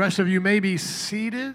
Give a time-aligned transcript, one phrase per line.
[0.00, 1.54] rest of you may be seated.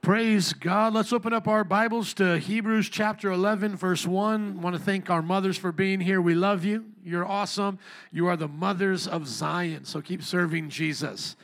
[0.00, 0.94] Praise God.
[0.94, 4.56] Let's open up our Bibles to Hebrews chapter 11, verse 1.
[4.56, 6.22] I want to thank our mothers for being here.
[6.22, 6.86] We love you.
[7.04, 7.78] You're awesome.
[8.10, 9.84] You are the mothers of Zion.
[9.84, 11.36] So keep serving Jesus.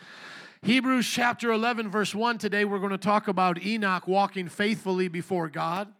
[0.62, 2.38] Hebrews chapter 11, verse 1.
[2.38, 5.92] Today we're going to talk about Enoch walking faithfully before God.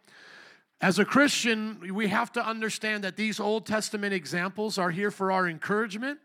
[0.82, 5.30] As a Christian, we have to understand that these Old Testament examples are here for
[5.30, 6.20] our encouragement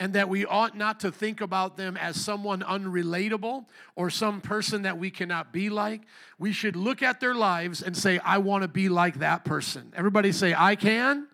[0.00, 4.82] and that we ought not to think about them as someone unrelatable or some person
[4.82, 6.02] that we cannot be like.
[6.40, 9.92] We should look at their lives and say, I want to be like that person.
[9.94, 11.28] Everybody say, I can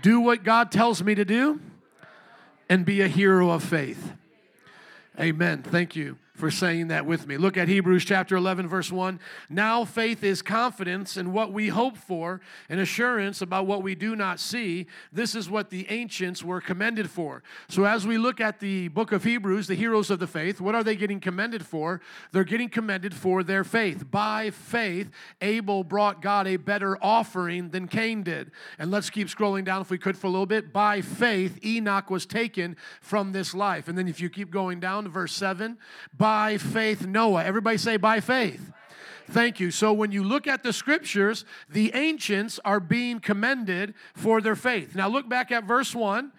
[0.00, 1.60] do what God tells me to do
[2.70, 4.12] and be a hero of faith.
[5.20, 5.62] Amen.
[5.62, 7.36] Thank you for saying that with me.
[7.36, 9.18] Look at Hebrews chapter 11, verse 1.
[9.48, 14.14] Now faith is confidence in what we hope for and assurance about what we do
[14.14, 14.86] not see.
[15.12, 17.42] This is what the ancients were commended for.
[17.68, 20.74] So, as we look at the book of Hebrews, the heroes of the faith, what
[20.74, 22.00] are they getting commended for?
[22.32, 24.10] They're getting commended for their faith.
[24.10, 25.10] By faith,
[25.40, 28.50] Abel brought God a better offering than Cain did.
[28.78, 30.72] And let's keep scrolling down if we could for a little bit.
[30.72, 33.88] By faith, Enoch was taken from this life.
[33.88, 35.78] And then if you keep going down to verse 7,
[36.16, 36.25] by
[36.58, 37.44] faith Noah.
[37.44, 38.72] Everybody say, by faith.
[39.28, 39.70] Thank you.
[39.70, 44.94] So when you look at the scriptures, the ancients are being commended for their faith.
[44.94, 46.32] Now look back at verse 1.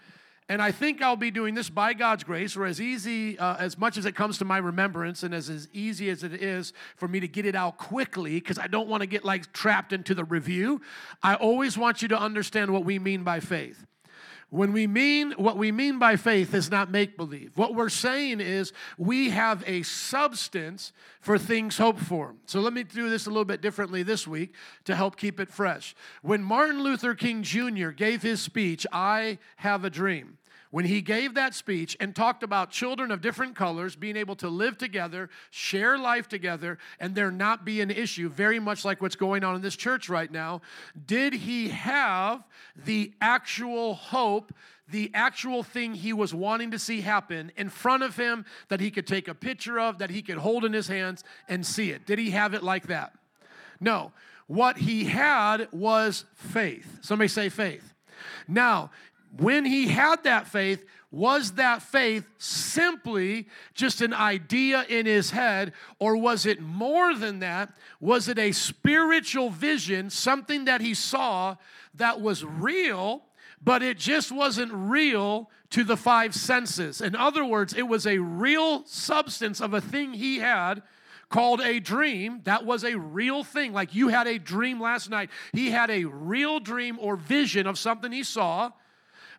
[0.50, 3.78] And I think I'll be doing this by God's grace, or as easy, uh, as
[3.78, 7.10] much as it comes to my remembrance, and as, as easy as it is for
[7.10, 10.16] me to get it out quickly, because I don't want to get like trapped into
[10.16, 10.80] the review.
[11.22, 13.86] I always want you to understand what we mean by faith.
[14.50, 17.52] When we mean what we mean by faith is not make believe.
[17.56, 22.34] What we're saying is we have a substance for things hoped for.
[22.46, 24.54] So let me do this a little bit differently this week
[24.86, 25.96] to help keep it fresh.
[26.22, 27.90] When Martin Luther King Jr.
[27.90, 30.37] gave his speech, I Have a Dream,
[30.72, 34.50] when he gave that speech and talked about children of different colors being able to
[34.50, 39.16] live together, share life together, and there not be an issue, very much like what's
[39.16, 40.62] going on in this church right now,
[41.06, 42.44] did he have
[42.86, 44.54] the actual hope?
[44.90, 48.90] The actual thing he was wanting to see happen in front of him that he
[48.90, 52.06] could take a picture of, that he could hold in his hands and see it.
[52.06, 53.14] Did he have it like that?
[53.82, 54.14] No.
[54.48, 57.00] What he had was faith.
[57.02, 57.94] Somebody say faith.
[58.48, 58.92] Now,
[59.36, 65.74] when he had that faith, was that faith simply just an idea in his head,
[66.00, 67.74] or was it more than that?
[68.00, 71.56] Was it a spiritual vision, something that he saw
[71.96, 73.24] that was real,
[73.64, 77.00] but it just wasn't real to the five senses?
[77.00, 80.84] In other words, it was a real substance of a thing he had
[81.30, 82.42] called a dream.
[82.44, 83.72] That was a real thing.
[83.72, 85.30] Like you had a dream last night.
[85.54, 88.72] He had a real dream or vision of something he saw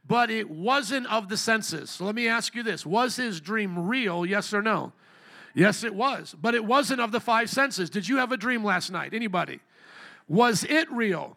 [0.08, 1.90] but it wasn't of the senses.
[1.90, 4.92] So let me ask you this Was his dream real, yes or no?
[5.54, 7.90] Yes, it was, but it wasn't of the five senses.
[7.90, 9.12] Did you have a dream last night?
[9.12, 9.60] Anybody?
[10.28, 11.36] Was it real?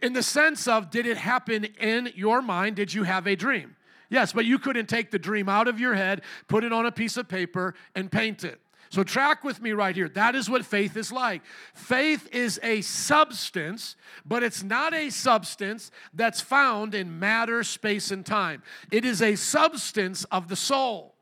[0.00, 2.76] In the sense of, did it happen in your mind?
[2.76, 3.76] Did you have a dream?
[4.08, 6.92] Yes, but you couldn't take the dream out of your head, put it on a
[6.92, 8.60] piece of paper, and paint it.
[8.92, 10.10] So, track with me right here.
[10.10, 11.40] That is what faith is like.
[11.72, 18.24] Faith is a substance, but it's not a substance that's found in matter, space, and
[18.24, 18.62] time.
[18.90, 21.14] It is a substance of the soul.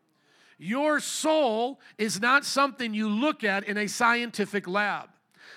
[0.59, 5.09] Your soul is not something you look at in a scientific lab.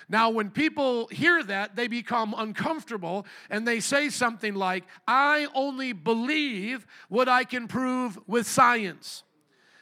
[0.08, 5.92] Now, when people hear that, they become uncomfortable and they say something like, I only
[5.92, 9.24] believe what I can prove with science.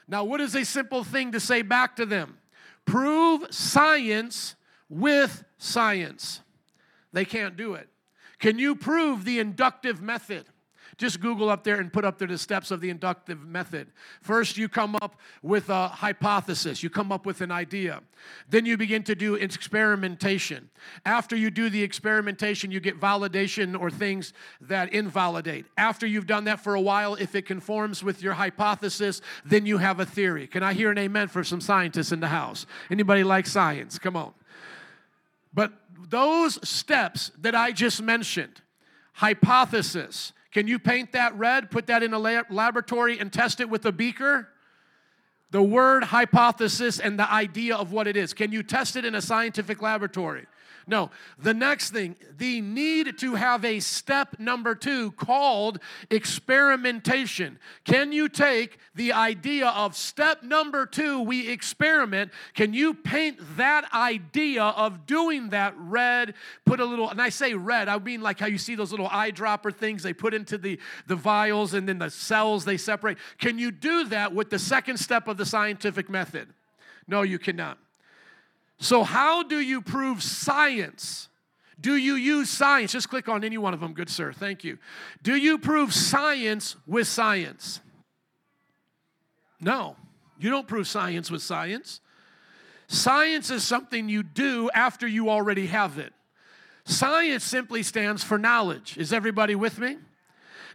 [0.08, 2.38] Now, what is a simple thing to say back to them?
[2.84, 4.54] Prove science
[4.88, 6.40] with science.
[7.12, 7.88] They can't do it.
[8.38, 10.46] Can you prove the inductive method?
[11.02, 13.88] Just Google up there and put up there the steps of the inductive method.
[14.20, 18.02] First, you come up with a hypothesis, you come up with an idea.
[18.48, 20.70] Then you begin to do experimentation.
[21.04, 25.66] After you do the experimentation, you get validation or things that invalidate.
[25.76, 29.78] After you've done that for a while, if it conforms with your hypothesis, then you
[29.78, 30.46] have a theory.
[30.46, 32.64] Can I hear an amen for some scientists in the house?
[32.92, 33.98] Anybody like science?
[33.98, 34.34] Come on.
[35.52, 35.72] But
[36.08, 38.62] those steps that I just mentioned,
[39.14, 43.86] hypothesis, can you paint that red, put that in a laboratory, and test it with
[43.86, 44.48] a beaker?
[45.50, 48.32] The word hypothesis and the idea of what it is.
[48.32, 50.46] Can you test it in a scientific laboratory?
[50.86, 51.10] No.
[51.38, 55.78] The next thing, the need to have a step number two called
[56.10, 57.58] experimentation.
[57.84, 62.32] Can you take the idea of step number two, we experiment?
[62.54, 66.34] Can you paint that idea of doing that red?
[66.64, 69.08] Put a little, and I say red, I mean like how you see those little
[69.08, 73.18] eyedropper things they put into the, the vials and then the cells they separate.
[73.38, 76.48] Can you do that with the second step of the scientific method?
[77.06, 77.78] No, you cannot.
[78.82, 81.28] So, how do you prove science?
[81.80, 82.90] Do you use science?
[82.90, 84.32] Just click on any one of them, good sir.
[84.32, 84.76] Thank you.
[85.22, 87.78] Do you prove science with science?
[89.60, 89.94] No,
[90.36, 92.00] you don't prove science with science.
[92.88, 96.12] Science is something you do after you already have it.
[96.84, 98.98] Science simply stands for knowledge.
[98.98, 99.98] Is everybody with me?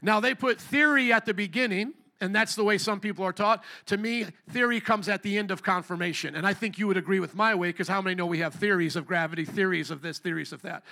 [0.01, 3.63] Now, they put theory at the beginning, and that's the way some people are taught.
[3.87, 6.35] To me, theory comes at the end of confirmation.
[6.35, 8.55] And I think you would agree with my way, because how many know we have
[8.55, 10.83] theories of gravity, theories of this, theories of that?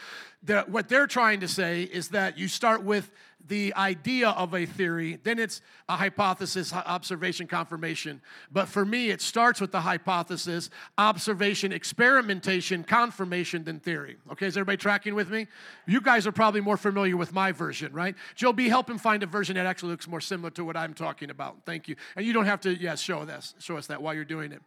[0.44, 3.10] The, what they're trying to say is that you start with
[3.48, 8.22] the idea of a theory, then it's a hypothesis, observation, confirmation.
[8.52, 14.18] But for me, it starts with the hypothesis, observation, experimentation, confirmation, then theory.
[14.32, 15.48] Okay, is everybody tracking with me?
[15.86, 18.16] You guys are probably more familiar with my version, right?
[18.36, 20.94] Joe B, help him find a version that actually looks more similar to what I'm
[20.94, 21.58] talking about.
[21.66, 21.96] Thank you.
[22.16, 24.52] And you don't have to, yes, yeah, show us, show us that while you're doing
[24.52, 24.62] it.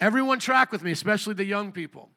[0.00, 2.10] Everyone track with me, especially the young people.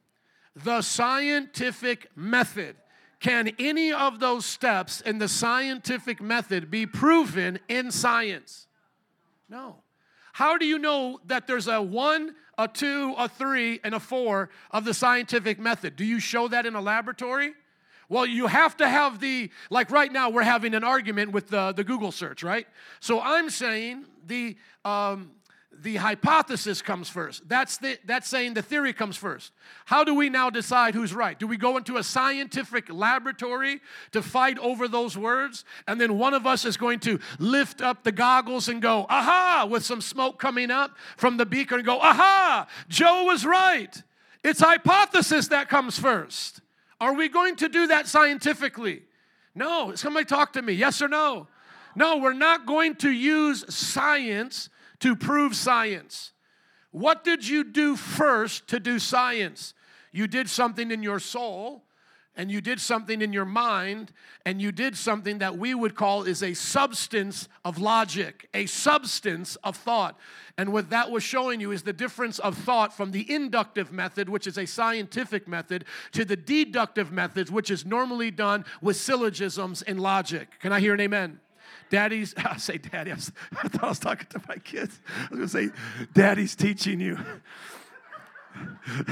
[0.56, 2.76] The scientific method
[3.22, 8.68] can any of those steps in the scientific method be proven in science?
[9.48, 9.78] No.
[10.34, 14.50] How do you know that there's a one, a two, a three, and a four
[14.72, 15.96] of the scientific method?
[15.96, 17.54] Do you show that in a laboratory?
[18.10, 21.74] Well, you have to have the, like right now, we're having an argument with the,
[21.74, 22.68] the Google search, right?
[23.00, 25.32] So I'm saying the, um,
[25.74, 27.48] the hypothesis comes first.
[27.48, 29.52] That's, the, that's saying the theory comes first.
[29.86, 31.40] How do we now decide who's right?
[31.40, 33.82] Do we go into a scientific laboratory
[34.12, 35.66] to fight over those words?
[35.88, 39.68] And then one of us is going to lift up the goggles and go, aha,
[39.70, 44.02] with some smoke coming up from the beaker and go, aha, Joe was right.
[44.44, 46.62] It's hypothesis that comes first.
[47.00, 49.04] Are we going to do that scientifically?
[49.56, 49.96] No.
[49.96, 50.74] Somebody talk to me.
[50.74, 51.48] Yes or no?
[51.96, 54.70] No, we're not going to use science
[55.02, 56.32] to prove science.
[56.92, 59.74] What did you do first to do science?
[60.12, 61.84] You did something in your soul,
[62.36, 64.12] and you did something in your mind,
[64.46, 69.58] and you did something that we would call is a substance of logic, a substance
[69.58, 70.18] of thought.
[70.58, 74.30] And what that was showing you is the difference of thought from the inductive method,
[74.30, 79.82] which is a scientific method, to the deductive methods, which is normally done with syllogisms
[79.82, 80.60] and logic.
[80.60, 81.40] Can I hear an amen?
[81.92, 83.32] Daddy's, I say daddy, I, was,
[83.68, 85.00] thought I was talking to my kids.
[85.06, 85.70] I was gonna say,
[86.14, 87.20] daddy's teaching you.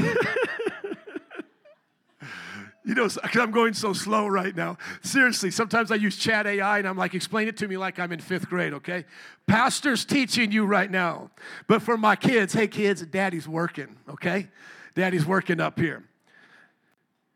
[2.83, 4.77] you know, because I'm going so slow right now.
[5.03, 8.11] Seriously, sometimes I use chat AI and I'm like, explain it to me like I'm
[8.11, 9.05] in fifth grade, okay?
[9.45, 11.29] Pastor's teaching you right now.
[11.67, 14.47] But for my kids, hey kids, daddy's working, okay?
[14.95, 16.03] Daddy's working up here.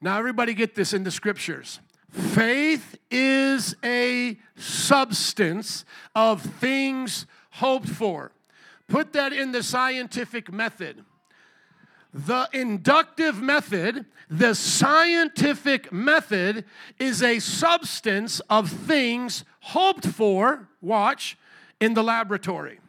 [0.01, 1.79] Now, everybody get this in the scriptures.
[2.13, 5.83] Faith is a substance
[6.15, 8.31] of things hoped for.
[8.87, 11.03] Put that in the scientific method.
[12.13, 16.65] The inductive method, the scientific method,
[16.99, 21.35] is a substance of things hoped for, watch,
[21.79, 22.79] in the laboratory.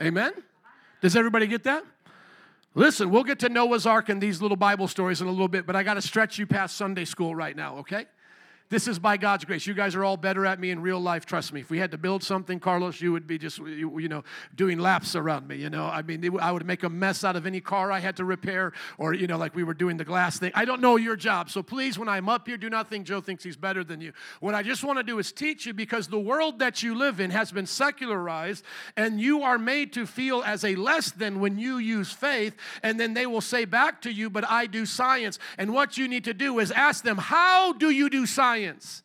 [0.00, 0.32] Amen?
[1.00, 1.84] Does everybody get that?
[2.74, 5.66] Listen, we'll get to Noah's Ark and these little Bible stories in a little bit,
[5.66, 8.06] but I got to stretch you past Sunday school right now, okay?
[8.72, 9.66] This is by God's grace.
[9.66, 11.60] You guys are all better at me in real life, trust me.
[11.60, 14.24] If we had to build something, Carlos, you would be just, you, know,
[14.54, 15.84] doing laps around me, you know.
[15.84, 18.72] I mean, I would make a mess out of any car I had to repair
[18.96, 20.52] or, you know, like we were doing the glass thing.
[20.54, 21.50] I don't know your job.
[21.50, 24.14] So please, when I'm up here, do not think Joe thinks he's better than you.
[24.40, 27.20] What I just want to do is teach you because the world that you live
[27.20, 28.64] in has been secularized
[28.96, 32.56] and you are made to feel as a less than when you use faith.
[32.82, 35.38] And then they will say back to you, but I do science.
[35.58, 38.61] And what you need to do is ask them, how do you do science?
[38.62, 39.02] Science.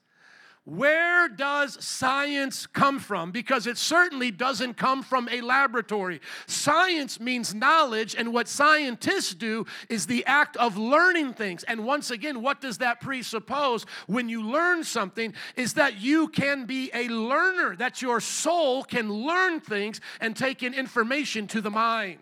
[0.65, 3.31] Where does science come from?
[3.31, 6.19] Because it certainly doesn't come from a laboratory.
[6.45, 11.63] Science means knowledge, and what scientists do is the act of learning things.
[11.63, 15.33] And once again, what does that presuppose when you learn something?
[15.55, 20.63] Is that you can be a learner, that your soul can learn things and take
[20.63, 22.19] in information to the mind.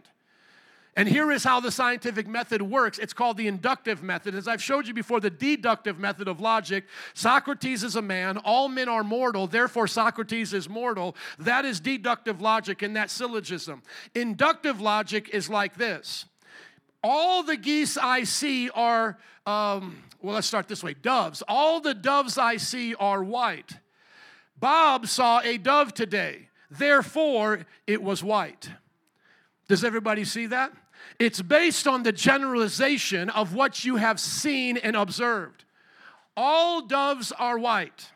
[0.98, 3.00] And here is how the scientific method works.
[3.00, 4.34] It's called the inductive method.
[4.34, 6.86] As I've showed you before, the deductive method of logic.
[7.14, 11.16] Socrates is a man, all men are mortal, therefore Socrates is mortal.
[11.38, 13.84] That is deductive logic in that syllogism.
[14.14, 16.26] Inductive logic is like this
[17.04, 21.44] All the geese I see are, um, well, let's start this way doves.
[21.46, 23.80] All the doves I see are white.
[24.58, 28.70] Bob saw a dove today, therefore it was white.
[29.68, 30.72] Does everybody see that?
[31.20, 35.66] It's based on the generalization of what you have seen and observed.
[36.38, 38.12] All doves are white.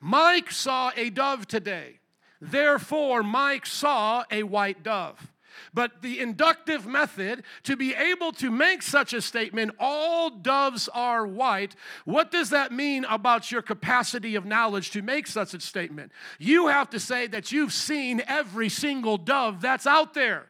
[0.00, 2.00] Mike saw a dove today.
[2.40, 5.32] Therefore, Mike saw a white dove.
[5.74, 11.26] But the inductive method, to be able to make such a statement, all doves are
[11.26, 11.74] white,
[12.04, 16.12] what does that mean about your capacity of knowledge to make such a statement?
[16.38, 20.46] You have to say that you've seen every single dove that's out there.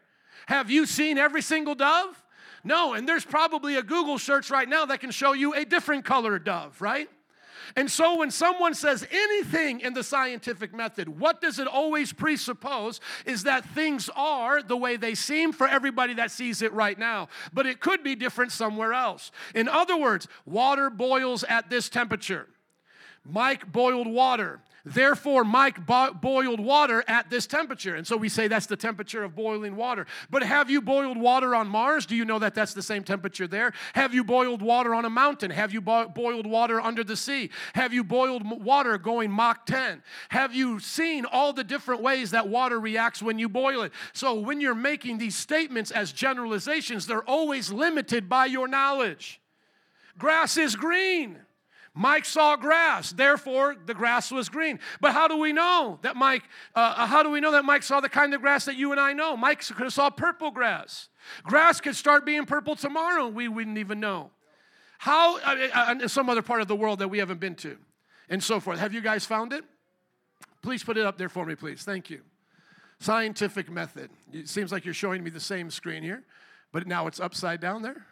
[0.48, 2.24] Have you seen every single dove?
[2.64, 6.06] No, and there's probably a Google search right now that can show you a different
[6.06, 7.10] color dove, right?
[7.76, 12.98] And so when someone says anything in the scientific method, what does it always presuppose
[13.26, 17.28] is that things are the way they seem for everybody that sees it right now,
[17.52, 19.30] but it could be different somewhere else.
[19.54, 22.48] In other words, water boils at this temperature.
[23.22, 24.62] Mike boiled water.
[24.88, 27.94] Therefore, Mike bo- boiled water at this temperature.
[27.94, 30.06] And so we say that's the temperature of boiling water.
[30.30, 32.06] But have you boiled water on Mars?
[32.06, 33.74] Do you know that that's the same temperature there?
[33.94, 35.50] Have you boiled water on a mountain?
[35.50, 37.50] Have you bo- boiled water under the sea?
[37.74, 40.02] Have you boiled water going Mach 10?
[40.30, 43.92] Have you seen all the different ways that water reacts when you boil it?
[44.14, 49.40] So when you're making these statements as generalizations, they're always limited by your knowledge.
[50.16, 51.38] Grass is green.
[51.98, 54.78] Mike saw grass, therefore the grass was green.
[55.00, 56.44] But how do we know that Mike?
[56.72, 58.92] Uh, uh, how do we know that Mike saw the kind of grass that you
[58.92, 59.36] and I know?
[59.36, 61.08] Mike could have saw purple grass.
[61.42, 63.26] Grass could start being purple tomorrow.
[63.26, 64.30] We wouldn't even know.
[64.98, 65.38] How?
[65.40, 67.76] Uh, uh some other part of the world that we haven't been to,
[68.28, 68.78] and so forth.
[68.78, 69.64] Have you guys found it?
[70.62, 71.82] Please put it up there for me, please.
[71.82, 72.20] Thank you.
[73.00, 74.10] Scientific method.
[74.32, 76.22] It seems like you're showing me the same screen here,
[76.70, 78.06] but now it's upside down there.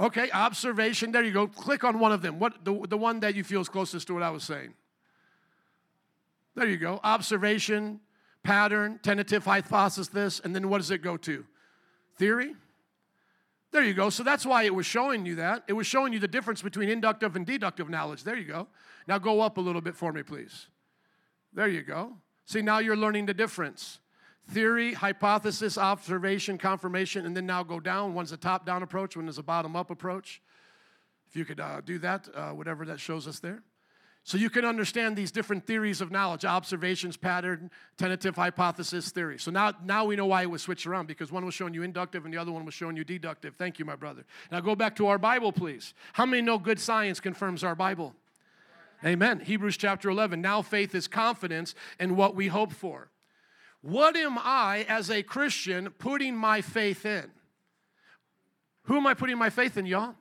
[0.00, 1.10] Okay, observation.
[1.10, 1.48] There you go.
[1.48, 2.38] Click on one of them.
[2.38, 4.74] What the, the one that you feel is closest to what I was saying.
[6.54, 7.00] There you go.
[7.02, 8.00] Observation,
[8.42, 11.44] pattern, tentative hypothesis, this, and then what does it go to?
[12.16, 12.54] Theory?
[13.70, 14.08] There you go.
[14.08, 15.64] So that's why it was showing you that.
[15.68, 18.24] It was showing you the difference between inductive and deductive knowledge.
[18.24, 18.68] There you go.
[19.06, 20.68] Now go up a little bit for me, please.
[21.52, 22.14] There you go.
[22.46, 23.98] See, now you're learning the difference
[24.48, 28.14] theory, hypothesis, observation, confirmation, and then now go down.
[28.14, 30.40] One's a top down approach, one is a bottom up approach.
[31.28, 33.62] If you could uh, do that, uh, whatever that shows us there.
[34.24, 39.38] So you can understand these different theories of knowledge observations, pattern, tentative hypothesis, theory.
[39.38, 41.82] So now, now we know why it was switched around because one was showing you
[41.82, 43.54] inductive and the other one was showing you deductive.
[43.56, 44.24] Thank you, my brother.
[44.52, 45.94] Now go back to our Bible, please.
[46.12, 48.14] How many know good science confirms our Bible?
[49.02, 49.40] Amen.
[49.40, 50.42] Hebrews chapter 11.
[50.42, 53.08] Now faith is confidence in what we hope for.
[53.88, 57.30] What am I, as a Christian, putting my faith in?
[58.82, 60.14] Who am I putting my faith in, y'all?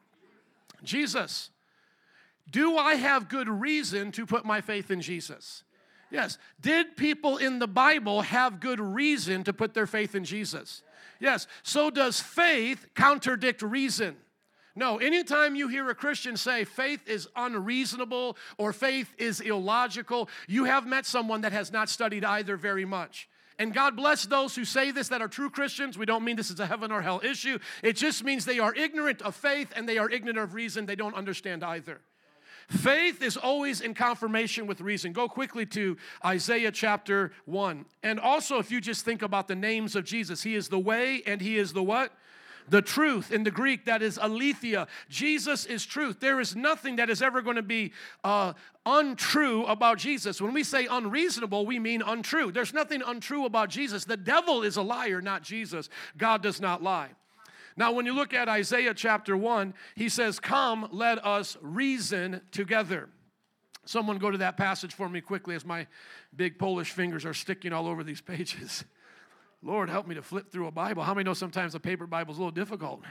[0.83, 1.49] Jesus.
[2.49, 5.63] Do I have good reason to put my faith in Jesus?
[6.09, 6.37] Yes.
[6.61, 10.81] Did people in the Bible have good reason to put their faith in Jesus?
[11.19, 11.45] Yes.
[11.61, 14.15] So does faith contradict reason?
[14.77, 20.63] No, anytime you hear a Christian say faith is unreasonable or faith is illogical, you
[20.63, 23.27] have met someone that has not studied either very much.
[23.59, 25.97] And God bless those who say this that are true Christians.
[25.97, 27.57] We don't mean this is a heaven or hell issue.
[27.81, 30.85] It just means they are ignorant of faith and they are ignorant of reason.
[30.85, 32.01] They don't understand either.
[32.67, 35.13] Faith is always in confirmation with reason.
[35.13, 35.95] Go quickly to
[36.25, 37.85] Isaiah chapter 1.
[38.03, 41.23] And also, if you just think about the names of Jesus, He is the way
[41.25, 42.11] and He is the what?
[42.69, 44.87] The truth in the Greek, that is aletheia.
[45.09, 46.19] Jesus is truth.
[46.19, 47.93] There is nothing that is ever going to be
[48.23, 48.53] uh,
[48.85, 50.41] untrue about Jesus.
[50.41, 52.51] When we say unreasonable, we mean untrue.
[52.51, 54.05] There's nothing untrue about Jesus.
[54.05, 55.89] The devil is a liar, not Jesus.
[56.17, 57.09] God does not lie.
[57.75, 63.09] Now, when you look at Isaiah chapter 1, he says, Come, let us reason together.
[63.85, 65.87] Someone go to that passage for me quickly as my
[66.35, 68.83] big Polish fingers are sticking all over these pages.
[69.67, 71.03] Lord, help me to flip through a Bible.
[71.03, 73.01] How many know sometimes a paper Bible is a little difficult?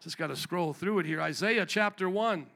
[0.00, 1.20] Just got to scroll through it here.
[1.20, 2.46] Isaiah chapter 1.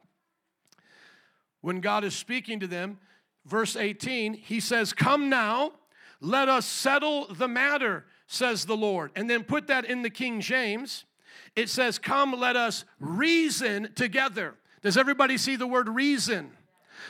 [1.60, 2.98] When God is speaking to them,
[3.44, 5.72] verse 18, he says, Come now,
[6.18, 9.10] let us settle the matter, says the Lord.
[9.14, 11.04] And then put that in the King James.
[11.54, 14.54] It says, Come, let us reason together.
[14.80, 16.55] Does everybody see the word reason?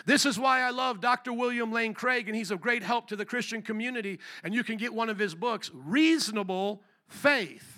[0.06, 1.32] This is why I love Dr.
[1.32, 4.18] William Lane Craig, and he's a great help to the Christian community.
[4.42, 7.76] And you can get one of his books, Reasonable Faith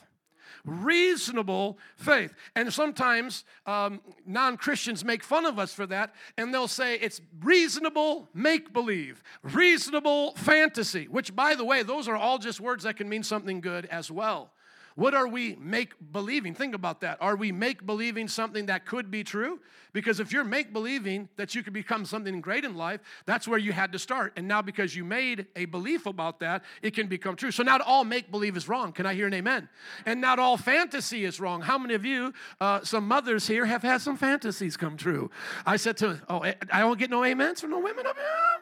[0.64, 2.34] reasonable faith.
[2.54, 7.20] And sometimes um, non Christians make fun of us for that, and they'll say it's
[7.40, 12.96] reasonable make believe, reasonable fantasy, which, by the way, those are all just words that
[12.96, 14.52] can mean something good as well.
[14.98, 16.54] What are we make believing?
[16.54, 17.18] Think about that.
[17.20, 19.60] Are we make believing something that could be true?
[19.92, 23.60] Because if you're make believing that you could become something great in life, that's where
[23.60, 24.32] you had to start.
[24.34, 27.52] And now, because you made a belief about that, it can become true.
[27.52, 28.90] So, not all make believe is wrong.
[28.90, 29.68] Can I hear an amen?
[30.04, 31.60] And not all fantasy is wrong.
[31.60, 35.30] How many of you, uh, some mothers here, have had some fantasies come true?
[35.64, 38.57] I said to, oh, I don't get no amens from no women up here.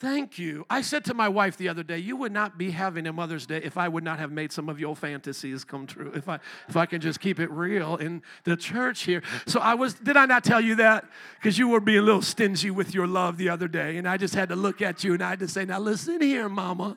[0.00, 0.64] Thank you.
[0.70, 3.46] I said to my wife the other day, you would not be having a Mother's
[3.46, 6.10] Day if I would not have made some of your fantasies come true.
[6.14, 6.38] If I
[6.70, 9.22] if I can just keep it real in the church here.
[9.46, 11.04] So I was did I not tell you that?
[11.34, 13.98] Because you were being a little stingy with your love the other day.
[13.98, 16.22] And I just had to look at you and I had to say, now listen
[16.22, 16.96] here, mama.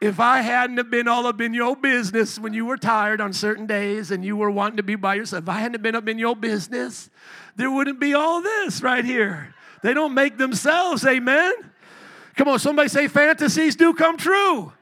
[0.00, 3.32] If I hadn't have been all up in your business when you were tired on
[3.32, 6.08] certain days and you were wanting to be by yourself, if I hadn't been up
[6.08, 7.08] in your business,
[7.54, 9.54] there wouldn't be all this right here.
[9.82, 11.52] They don't make themselves, amen.
[12.36, 14.72] Come on, somebody say fantasies do come true.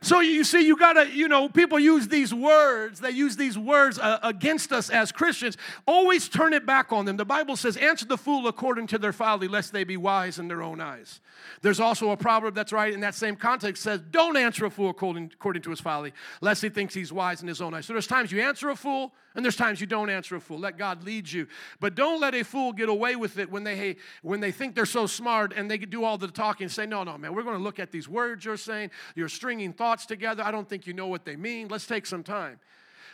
[0.00, 3.98] So you see, you gotta, you know, people use these words, they use these words
[3.98, 5.56] uh, against us as Christians.
[5.86, 7.16] Always turn it back on them.
[7.16, 10.46] The Bible says, answer the fool according to their folly, lest they be wise in
[10.46, 11.20] their own eyes.
[11.62, 14.90] There's also a proverb that's right in that same context says, don't answer a fool
[14.90, 17.86] according, according to his folly, lest he thinks he's wise in his own eyes.
[17.86, 20.58] So there's times you answer a fool, and there's times you don't answer a fool.
[20.58, 21.46] Let God lead you.
[21.78, 24.84] But don't let a fool get away with it when they, when they think they're
[24.84, 27.62] so smart and they do all the talking say, no, no, man, we're going to
[27.62, 28.90] look at these words you're saying.
[29.14, 30.42] You're stringing thoughts together.
[30.42, 31.68] I don't think you know what they mean.
[31.68, 32.58] Let's take some time.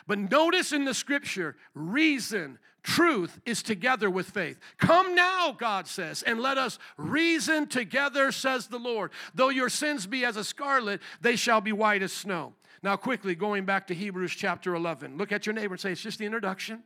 [0.06, 4.58] But notice in the scripture, reason, truth is together with faith.
[4.78, 9.10] Come now, God says, and let us reason together, says the Lord.
[9.34, 12.54] Though your sins be as a scarlet, they shall be white as snow.
[12.84, 16.02] Now, quickly, going back to Hebrews chapter 11, look at your neighbor and say, It's
[16.02, 16.82] just the introduction.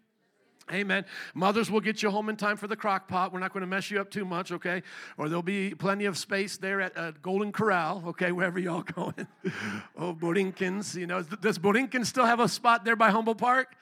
[0.70, 1.04] Amen.
[1.34, 3.32] Mothers will get you home in time for the crock pot.
[3.32, 4.84] We're not going to mess you up too much, okay?
[5.16, 9.26] Or there'll be plenty of space there at, at Golden Corral, okay, wherever y'all going.
[9.98, 11.20] oh, Borinquen, you know.
[11.22, 13.74] Does Borinquen still have a spot there by Humboldt Park?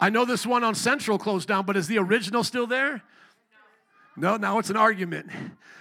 [0.00, 3.02] I know this one on Central closed down, but is the original still there?
[4.16, 5.28] No, now it's an argument.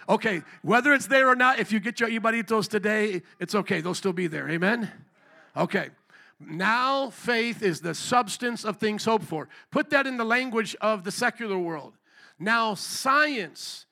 [0.09, 3.79] Okay, whether it's there or not, if you get your jibaritos today, it's okay.
[3.79, 4.49] They'll still be there.
[4.49, 4.91] Amen?
[5.55, 5.89] Okay.
[6.39, 9.47] Now faith is the substance of things hoped for.
[9.71, 11.93] Put that in the language of the secular world.
[12.39, 13.85] Now science,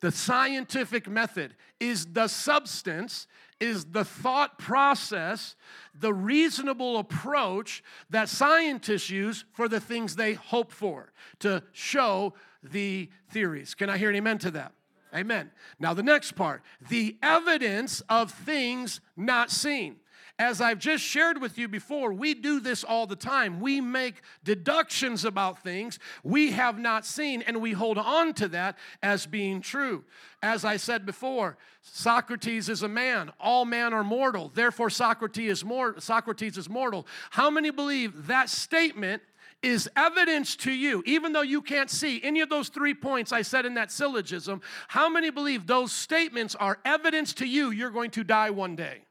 [0.00, 3.26] the scientific method, is the substance,
[3.60, 5.56] is the thought process,
[5.94, 13.08] the reasonable approach that scientists use for the things they hope for to show the
[13.30, 13.74] theories.
[13.74, 14.72] Can I hear an amen to that?
[15.14, 15.50] Amen.
[15.78, 19.96] Now, the next part the evidence of things not seen.
[20.38, 23.58] As I've just shared with you before, we do this all the time.
[23.58, 28.78] We make deductions about things we have not seen, and we hold on to that
[29.02, 30.04] as being true.
[30.40, 33.32] As I said before, Socrates is a man.
[33.40, 34.52] All men are mortal.
[34.54, 37.08] Therefore, Socrates is, mor- Socrates is mortal.
[37.30, 39.22] How many believe that statement
[39.60, 43.42] is evidence to you, even though you can't see any of those three points I
[43.42, 48.12] said in that syllogism, how many believe those statements are evidence to you you're going
[48.12, 49.07] to die one day?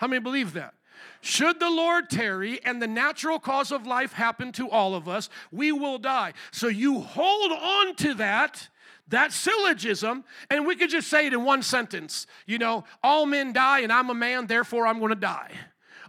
[0.00, 0.72] How many believe that?
[1.20, 5.28] Should the Lord tarry and the natural cause of life happen to all of us,
[5.52, 6.32] we will die.
[6.52, 8.68] So you hold on to that
[9.08, 12.28] that syllogism, and we could just say it in one sentence.
[12.46, 15.50] You know, all men die, and I'm a man, therefore I'm going to die.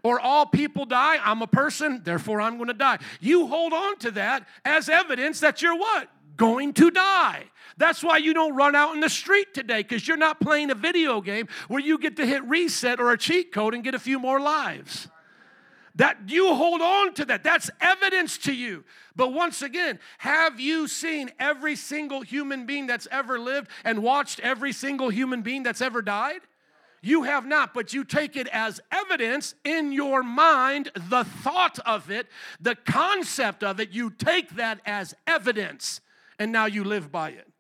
[0.04, 3.00] Or all people die, I'm a person, therefore I'm going to die.
[3.20, 6.10] You hold on to that as evidence that you're what?
[6.38, 7.46] Going to die.
[7.82, 10.76] That's why you don't run out in the street today because you're not playing a
[10.76, 14.00] video game where you get to hit reset or a cheat code and get a
[14.00, 15.08] few more lives.
[15.96, 17.44] That you hold on to that.
[17.44, 18.84] That's evidence to you.
[19.16, 24.40] But once again, have you seen every single human being that's ever lived and watched
[24.42, 26.42] every single human being that's ever died?
[27.02, 32.12] You have not, but you take it as evidence in your mind, the thought of
[32.12, 32.28] it,
[32.60, 36.00] the concept of it, you take that as evidence,
[36.38, 37.51] and now you live by it.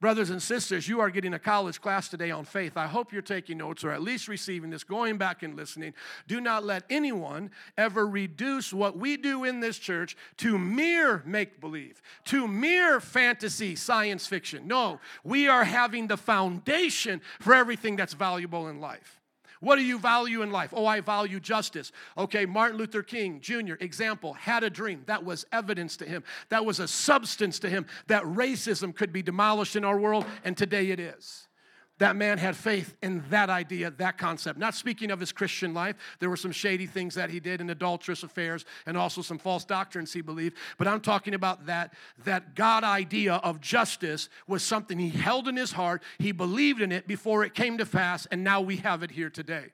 [0.00, 2.78] Brothers and sisters, you are getting a college class today on faith.
[2.78, 5.92] I hope you're taking notes or at least receiving this, going back and listening.
[6.26, 11.60] Do not let anyone ever reduce what we do in this church to mere make
[11.60, 14.66] believe, to mere fantasy, science fiction.
[14.66, 19.19] No, we are having the foundation for everything that's valuable in life.
[19.60, 20.72] What do you value in life?
[20.74, 21.92] Oh, I value justice.
[22.16, 25.02] Okay, Martin Luther King Jr., example, had a dream.
[25.06, 26.24] That was evidence to him.
[26.48, 30.56] That was a substance to him that racism could be demolished in our world, and
[30.56, 31.46] today it is
[32.00, 34.58] that man had faith in that idea, that concept.
[34.58, 37.68] Not speaking of his Christian life, there were some shady things that he did in
[37.68, 40.56] adulterous affairs and also some false doctrines he believed.
[40.78, 41.92] But I'm talking about that,
[42.24, 46.02] that God idea of justice was something he held in his heart.
[46.18, 49.28] He believed in it before it came to pass, and now we have it here
[49.30, 49.66] today.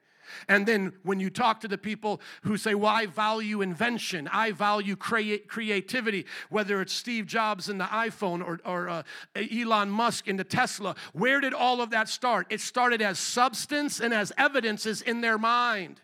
[0.48, 4.52] And then when you talk to the people who say, Well, I value invention, I
[4.52, 9.02] value crea- creativity, whether it's Steve Jobs in the iPhone or, or uh,
[9.34, 12.46] Elon Musk in the Tesla, where did all of that start?
[12.50, 16.00] It started as substance and as evidences in their mind.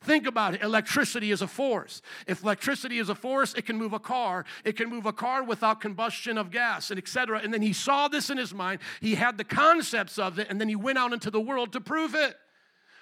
[0.00, 0.62] Think about it.
[0.62, 2.02] Electricity is a force.
[2.28, 4.44] If electricity is a force, it can move a car.
[4.64, 7.40] It can move a car without combustion of gas, and etc.
[7.42, 8.78] And then he saw this in his mind.
[9.00, 11.80] He had the concepts of it, and then he went out into the world to
[11.80, 12.36] prove it.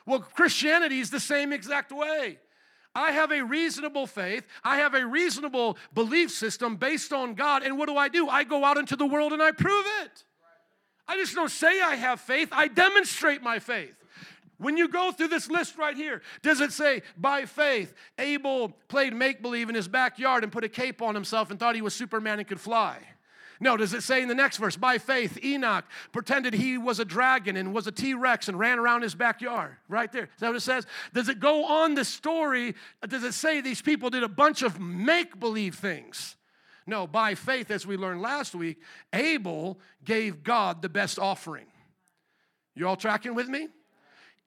[0.06, 2.38] Well, Christianity is the same exact way.
[2.94, 4.46] I have a reasonable faith.
[4.64, 7.62] I have a reasonable belief system based on God.
[7.62, 8.28] And what do I do?
[8.28, 10.24] I go out into the world and I prove it.
[11.06, 13.94] I just don't say I have faith, I demonstrate my faith.
[14.58, 19.14] When you go through this list right here, does it say, by faith, Abel played
[19.14, 21.92] make believe in his backyard and put a cape on himself and thought he was
[21.94, 22.98] Superman and could fly?
[23.60, 27.04] No, does it say in the next verse, by faith, Enoch pretended he was a
[27.04, 29.76] dragon and was a T Rex and ran around his backyard?
[29.88, 30.24] Right there.
[30.24, 30.86] Is that what it says?
[31.14, 32.74] Does it go on the story?
[33.08, 36.36] Does it say these people did a bunch of make believe things?
[36.86, 38.78] No, by faith, as we learned last week,
[39.12, 41.66] Abel gave God the best offering.
[42.74, 43.68] You all tracking with me?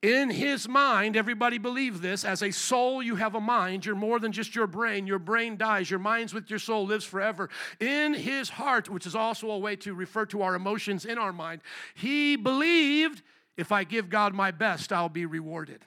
[0.02, 2.24] In his mind, everybody believes this.
[2.24, 3.84] As a soul, you have a mind.
[3.84, 5.06] You're more than just your brain.
[5.06, 5.90] Your brain dies.
[5.90, 7.50] Your mind's with your soul, lives forever.
[7.80, 11.34] In his heart, which is also a way to refer to our emotions in our
[11.34, 11.60] mind,
[11.94, 13.22] he believed
[13.58, 15.84] if I give God my best, I'll be rewarded.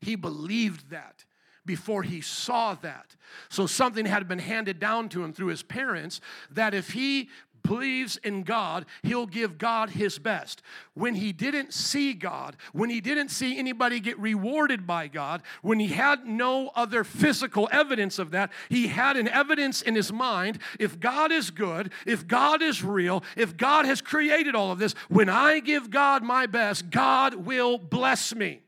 [0.00, 1.24] He believed that
[1.66, 3.16] before he saw that.
[3.48, 6.20] So something had been handed down to him through his parents
[6.50, 7.28] that if he
[7.62, 10.62] believes in God, he'll give God his best.
[10.94, 15.78] When he didn't see God, when he didn't see anybody get rewarded by God, when
[15.78, 20.58] he had no other physical evidence of that, he had an evidence in his mind.
[20.78, 24.94] If God is good, if God is real, if God has created all of this,
[25.08, 28.62] when I give God my best, God will bless me.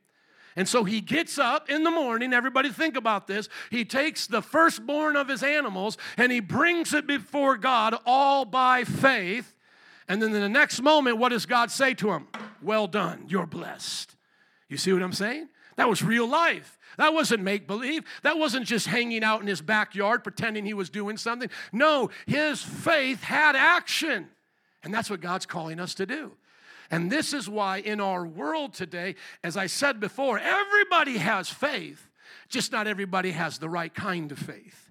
[0.55, 3.49] And so he gets up in the morning, everybody think about this.
[3.71, 8.85] He takes the firstborn of his animals and he brings it before God all by
[8.85, 9.55] faith.
[10.09, 12.29] And then in the next moment, what does God say to him?
[12.61, 14.15] Well done, you're blessed.
[14.69, 15.49] You see what I'm saying?
[15.77, 16.79] That was real life.
[16.99, 18.05] That wasn't make believe.
[18.23, 21.49] That wasn't just hanging out in his backyard pretending he was doing something.
[21.73, 24.29] No, his faith had action.
[24.85, 26.33] And that's what God's calling us to do.
[26.93, 32.11] And this is why in our world today, as I said before, everybody has faith,
[32.51, 34.91] just not everybody has the right kind of faith.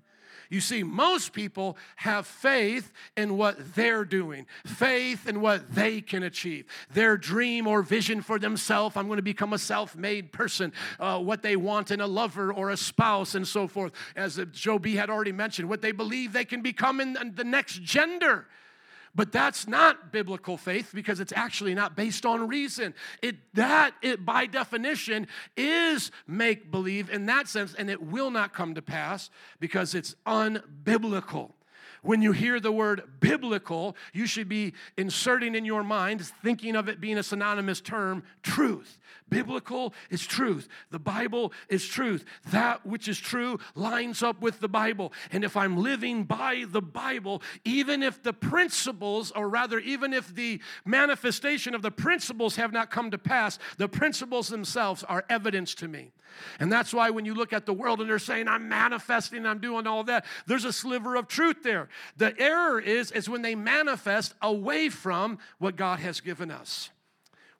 [0.49, 6.23] You see, most people have faith in what they're doing, faith in what they can
[6.23, 8.97] achieve, their dream or vision for themselves.
[8.97, 12.51] I'm going to become a self made person, uh, what they want in a lover
[12.51, 13.93] or a spouse, and so forth.
[14.15, 17.81] As Joe B had already mentioned, what they believe they can become in the next
[17.83, 18.47] gender.
[19.13, 22.93] But that's not biblical faith because it's actually not based on reason.
[23.21, 28.53] It that it by definition is make believe in that sense and it will not
[28.53, 31.51] come to pass because it's unbiblical.
[32.03, 36.89] When you hear the word biblical, you should be inserting in your mind, thinking of
[36.89, 38.97] it being a synonymous term, truth.
[39.31, 40.67] Biblical is truth.
[40.91, 42.25] The Bible is truth.
[42.51, 45.13] That which is true lines up with the Bible.
[45.31, 50.35] And if I'm living by the Bible, even if the principles, or rather, even if
[50.35, 55.73] the manifestation of the principles have not come to pass, the principles themselves are evidence
[55.75, 56.11] to me.
[56.59, 59.59] And that's why when you look at the world and they're saying, I'm manifesting, I'm
[59.59, 61.87] doing all that, there's a sliver of truth there.
[62.17, 66.89] The error is, is when they manifest away from what God has given us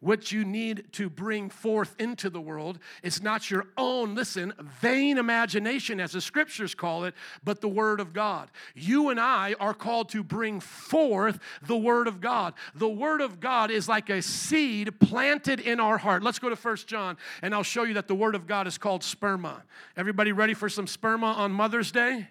[0.02, 2.80] what you need to bring forth into the world.
[3.04, 8.00] It's not your own, listen, vain imagination, as the scriptures call it, but the Word
[8.00, 8.50] of God.
[8.76, 12.56] You and I are called to bring forth the Word of God.
[12.76, 16.24] The Word of God is like a seed planted in our heart.
[16.24, 18.78] Let's go to First John, and I'll show you that the Word of God is
[18.78, 19.62] called sperma.
[19.96, 22.28] Everybody ready for some sperma on Mother's Day?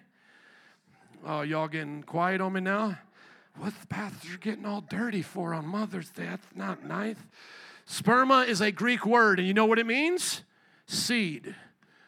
[1.25, 2.97] Oh, y'all getting quiet on me now?
[3.57, 6.25] What's the pastor getting all dirty for on Mother's Day?
[6.25, 7.17] That's not nice.
[7.87, 10.43] Sperma is a Greek word, and you know what it means?
[10.85, 11.55] Seed.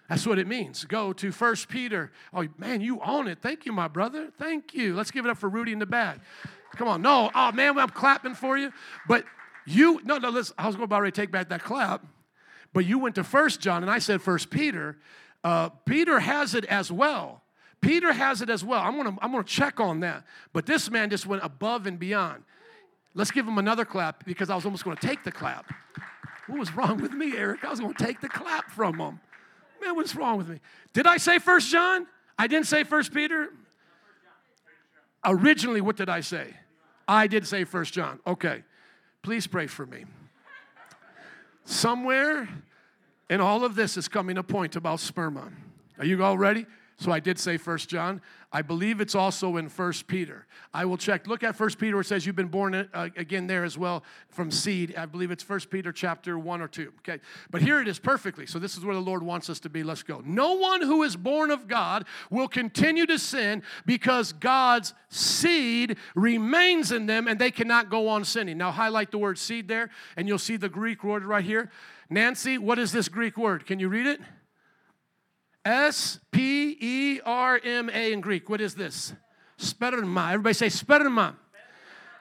[0.10, 0.86] That's what it means.
[0.86, 2.12] Go to First Peter.
[2.34, 3.40] Oh, man, you own it.
[3.42, 4.30] Thank you, my brother.
[4.38, 4.96] Thank you.
[4.96, 6.20] Let's give it up for Rudy in the back.
[6.76, 7.02] Come on.
[7.02, 8.72] No, oh, man, I'm clapping for you.
[9.08, 9.26] But
[9.66, 12.06] you, no, no, listen, I was going to about ready to take back that clap.
[12.74, 14.98] But you went to First John, and I said First Peter.
[15.44, 17.42] Uh, Peter has it as well.
[17.82, 18.82] Peter has it as well.
[18.82, 20.24] I'm gonna, I'm gonna check on that.
[20.54, 22.44] But this man just went above and beyond.
[23.16, 25.72] Let's give him another clap because I was almost going to take the clap.
[26.48, 27.64] What was wrong with me, Eric?
[27.64, 29.20] I was going to take the clap from him.
[29.82, 30.60] Man, what's wrong with me?
[30.94, 32.08] Did I say First John?
[32.38, 33.50] I didn't say First Peter.
[35.26, 36.48] Originally, what did I say?
[37.08, 38.20] I did say First John.
[38.26, 38.64] Okay.
[39.22, 40.06] Please pray for me.
[41.66, 42.50] Somewhere
[43.30, 45.52] in all of this is coming a point about sperma.
[45.98, 46.66] Are you all ready?
[46.98, 48.22] So I did say First John.
[48.56, 50.46] I believe it's also in First Peter.
[50.76, 51.26] I will check.
[51.26, 54.04] Look at First Peter where it says you've been born uh, again there as well
[54.30, 54.94] from seed.
[54.96, 56.94] I believe it's First Peter chapter 1 or 2.
[57.00, 57.20] Okay.
[57.50, 58.46] But here it is perfectly.
[58.46, 59.82] So this is where the Lord wants us to be.
[59.82, 60.22] Let's go.
[60.24, 66.92] No one who is born of God will continue to sin because God's seed remains
[66.92, 68.60] in them and they cannot go on sinning.
[68.60, 71.72] Now highlight the word seed there and you'll see the Greek word right here.
[72.08, 73.66] Nancy, what is this Greek word?
[73.66, 74.22] Can you read it?
[75.66, 78.50] S P E R M A in Greek.
[78.50, 79.14] What is this?
[79.58, 80.32] Sperma.
[80.32, 81.36] Everybody say sperma.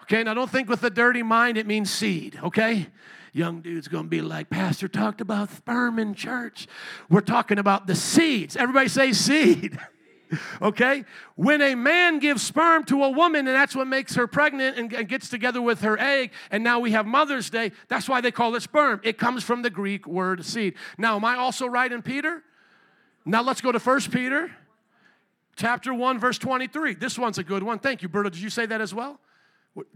[0.03, 2.89] Okay, now don't think with a dirty mind it means seed, okay?
[3.33, 6.69] Young dude's gonna be like, Pastor talked about sperm in church.
[7.09, 8.57] We're talking about the seeds.
[8.57, 9.79] Everybody say seed.
[10.63, 11.05] okay?
[11.35, 15.09] When a man gives sperm to a woman and that's what makes her pregnant and,
[15.09, 18.55] gets together with her egg, and now we have Mother's Day, that's why they call
[18.55, 19.01] it sperm.
[19.03, 20.75] It comes from the Greek word seed.
[20.99, 22.43] Now, am I also right in Peter?
[23.25, 24.51] Now let's go to 1 Peter
[25.57, 26.95] chapter 1, verse 23.
[26.95, 27.79] This one's a good one.
[27.79, 28.31] Thank you, Berta.
[28.31, 29.21] Did you say that as well?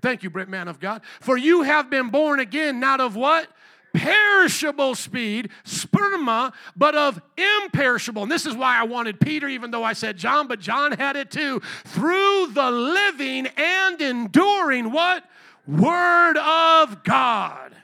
[0.01, 1.03] Thank you, Brett, man of God.
[1.21, 3.49] For you have been born again, not of what?
[3.93, 8.23] Perishable speed, sperma, but of imperishable.
[8.23, 11.17] And this is why I wanted Peter, even though I said John, but John had
[11.17, 11.61] it too.
[11.85, 15.25] Through the living and enduring what?
[15.67, 17.75] Word of God.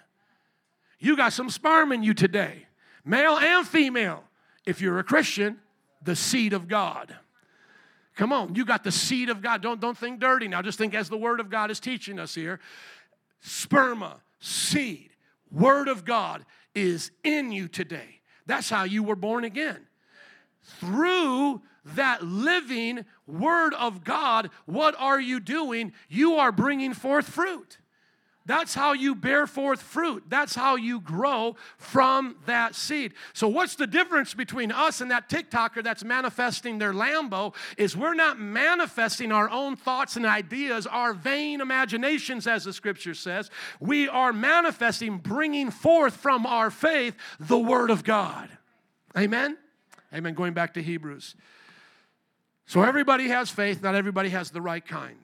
[0.98, 2.66] You got some sperm in you today,
[3.04, 4.24] male and female
[4.66, 5.58] if you're a Christian,
[6.02, 7.14] the seed of God.
[8.16, 9.62] Come on, you got the seed of God.
[9.62, 10.60] Don't, don't think dirty now.
[10.62, 12.60] Just think as the Word of God is teaching us here.
[13.44, 15.10] Sperma, seed,
[15.50, 16.44] Word of God
[16.74, 18.20] is in you today.
[18.46, 19.86] That's how you were born again.
[20.78, 25.92] Through that living Word of God, what are you doing?
[26.08, 27.78] You are bringing forth fruit.
[28.44, 30.24] That's how you bear forth fruit.
[30.28, 33.14] That's how you grow from that seed.
[33.34, 37.54] So, what's the difference between us and that TikToker that's manifesting their Lambo?
[37.76, 43.14] Is we're not manifesting our own thoughts and ideas, our vain imaginations, as the scripture
[43.14, 43.50] says.
[43.78, 48.48] We are manifesting, bringing forth from our faith the Word of God.
[49.16, 49.56] Amen?
[50.12, 50.34] Amen.
[50.34, 51.36] Going back to Hebrews.
[52.66, 55.16] So, everybody has faith, not everybody has the right kind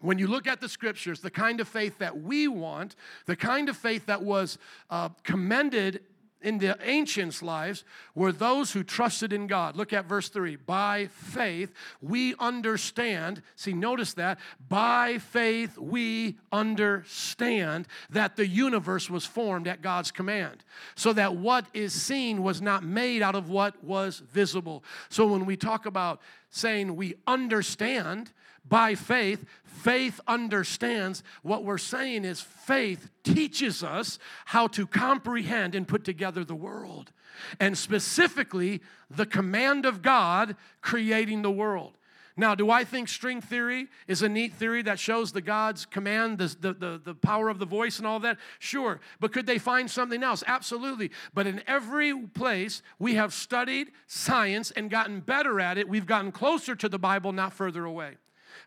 [0.00, 3.68] when you look at the scriptures, the kind of faith that we want, the kind
[3.68, 4.58] of faith that was
[4.88, 6.00] uh, commended
[6.42, 7.84] in the ancients' lives
[8.14, 9.76] were those who trusted in God.
[9.76, 10.56] Look at verse 3.
[10.56, 13.42] By faith, we understand.
[13.56, 14.38] See, notice that.
[14.68, 21.66] By faith, we understand that the universe was formed at God's command, so that what
[21.74, 24.82] is seen was not made out of what was visible.
[25.08, 28.32] So when we talk about saying we understand,
[28.68, 29.44] by faith.
[29.64, 36.44] Faith understands what we're saying is faith teaches us how to comprehend and put together
[36.44, 37.12] the world,
[37.58, 41.96] and specifically the command of God creating the world.
[42.36, 46.38] Now, do I think string theory is a neat theory that shows the God's command,
[46.38, 48.38] the, the, the, power of the voice and all that?
[48.58, 49.00] Sure.
[49.18, 50.42] But could they find something else?
[50.46, 51.10] Absolutely.
[51.34, 56.32] But in every place we have studied science and gotten better at it, we've gotten
[56.32, 58.16] closer to the Bible, not further away.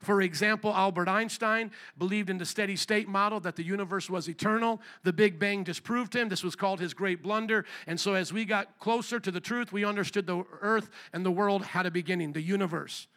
[0.03, 4.81] For example, Albert Einstein believed in the steady state model that the universe was eternal.
[5.03, 6.29] The Big Bang disproved him.
[6.29, 7.65] This was called his great blunder.
[7.87, 11.31] And so, as we got closer to the truth, we understood the earth and the
[11.31, 13.07] world had a beginning, the universe.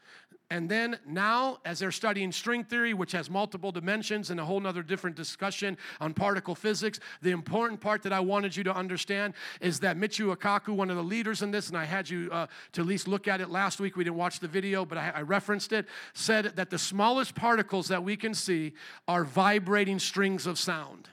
[0.48, 4.60] And then now, as they're studying string theory, which has multiple dimensions and a whole
[4.60, 9.34] nother different discussion on particle physics, the important part that I wanted you to understand
[9.60, 12.46] is that Michio Kaku, one of the leaders in this, and I had you uh,
[12.72, 13.96] to at least look at it last week.
[13.96, 17.88] We didn't watch the video, but I, I referenced it, said that the smallest particles
[17.88, 18.74] that we can see
[19.08, 21.08] are vibrating strings of sound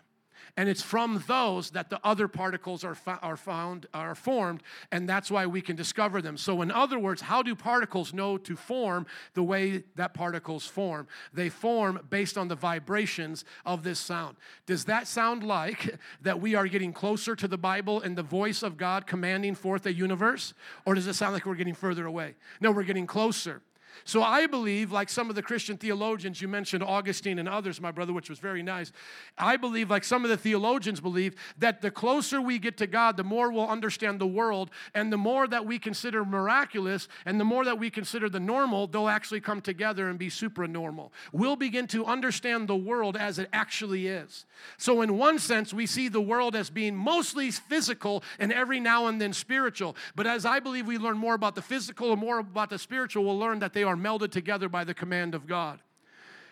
[0.55, 4.61] and it's from those that the other particles are, fo- are found are formed
[4.91, 6.37] and that's why we can discover them.
[6.37, 11.07] So in other words how do particles know to form the way that particles form?
[11.33, 14.37] They form based on the vibrations of this sound.
[14.65, 18.63] Does that sound like that we are getting closer to the bible and the voice
[18.63, 20.53] of god commanding forth a universe?
[20.85, 22.35] Or does it sound like we're getting further away?
[22.61, 23.61] No we're getting closer
[24.06, 27.91] so I believe, like some of the Christian theologians, you mentioned Augustine and others, my
[27.91, 28.91] brother, which was very nice.
[29.38, 33.17] I believe, like some of the theologians believe, that the closer we get to God,
[33.17, 37.45] the more we'll understand the world, and the more that we consider miraculous, and the
[37.45, 41.12] more that we consider the normal, they'll actually come together and be supranormal.
[41.32, 44.45] We'll begin to understand the world as it actually is.
[44.77, 49.08] So, in one sense, we see the world as being mostly physical and every now
[49.08, 49.95] and then spiritual.
[50.15, 53.23] But as I believe we learn more about the physical and more about the spiritual,
[53.25, 55.79] we'll learn that they are are melded together by the command of God.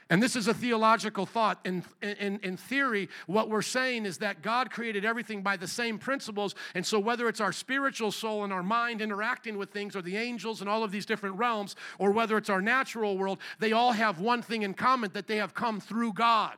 [0.09, 1.59] And this is a theological thought.
[1.63, 5.97] In, in, in theory, what we're saying is that God created everything by the same
[5.97, 6.53] principles.
[6.75, 10.17] And so, whether it's our spiritual soul and our mind interacting with things, or the
[10.17, 13.93] angels and all of these different realms, or whether it's our natural world, they all
[13.93, 16.57] have one thing in common that they have come through God.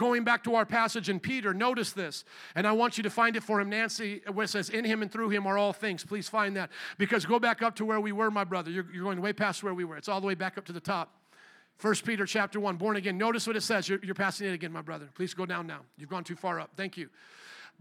[0.00, 3.36] Going back to our passage in Peter, notice this, and I want you to find
[3.36, 6.06] it for him, Nancy, where it says, In him and through him are all things.
[6.06, 6.70] Please find that.
[6.96, 8.70] Because go back up to where we were, my brother.
[8.70, 9.98] You're, you're going way past where we were.
[9.98, 11.20] It's all the way back up to the top.
[11.76, 13.18] First Peter chapter 1, born again.
[13.18, 13.90] Notice what it says.
[13.90, 15.10] You're, you're passing it again, my brother.
[15.14, 15.80] Please go down now.
[15.98, 16.70] You've gone too far up.
[16.78, 17.10] Thank you.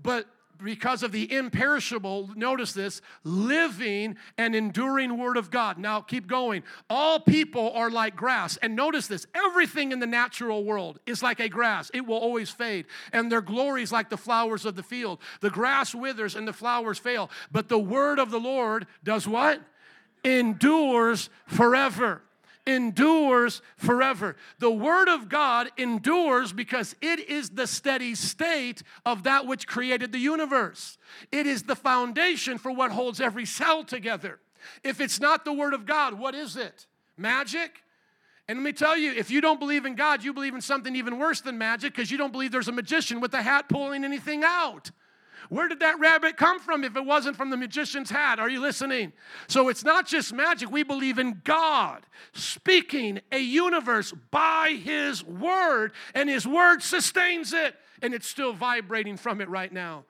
[0.04, 0.26] But
[0.63, 5.78] because of the imperishable, notice this, living and enduring word of God.
[5.78, 6.63] Now keep going.
[6.89, 8.58] All people are like grass.
[8.58, 12.50] And notice this everything in the natural world is like a grass, it will always
[12.50, 12.86] fade.
[13.13, 15.19] And their glory is like the flowers of the field.
[15.41, 17.30] The grass withers and the flowers fail.
[17.52, 19.62] But the word of the Lord does what?
[20.24, 22.22] Endures forever
[22.65, 24.36] endures forever.
[24.60, 30.12] The Word of God endures because it is the steady state of that which created
[30.12, 30.98] the universe.
[31.32, 34.39] It is the foundation for what holds every cell together.
[34.84, 36.86] If it's not the Word of God, what is it?
[37.17, 37.84] Magic?
[38.48, 40.95] And let me tell you, if you don't believe in God, you believe in something
[40.95, 44.04] even worse than magic because you don't believe there's a magician with a hat pulling
[44.04, 44.89] anything out.
[45.50, 48.40] Where did that rabbit come from if it wasn't from the magician's hat?
[48.40, 49.14] Are you listening?
[49.48, 50.72] So it's not just magic.
[50.72, 57.76] We believe in God speaking a universe by His Word, and His Word sustains it,
[58.02, 60.06] and it's still vibrating from it right now.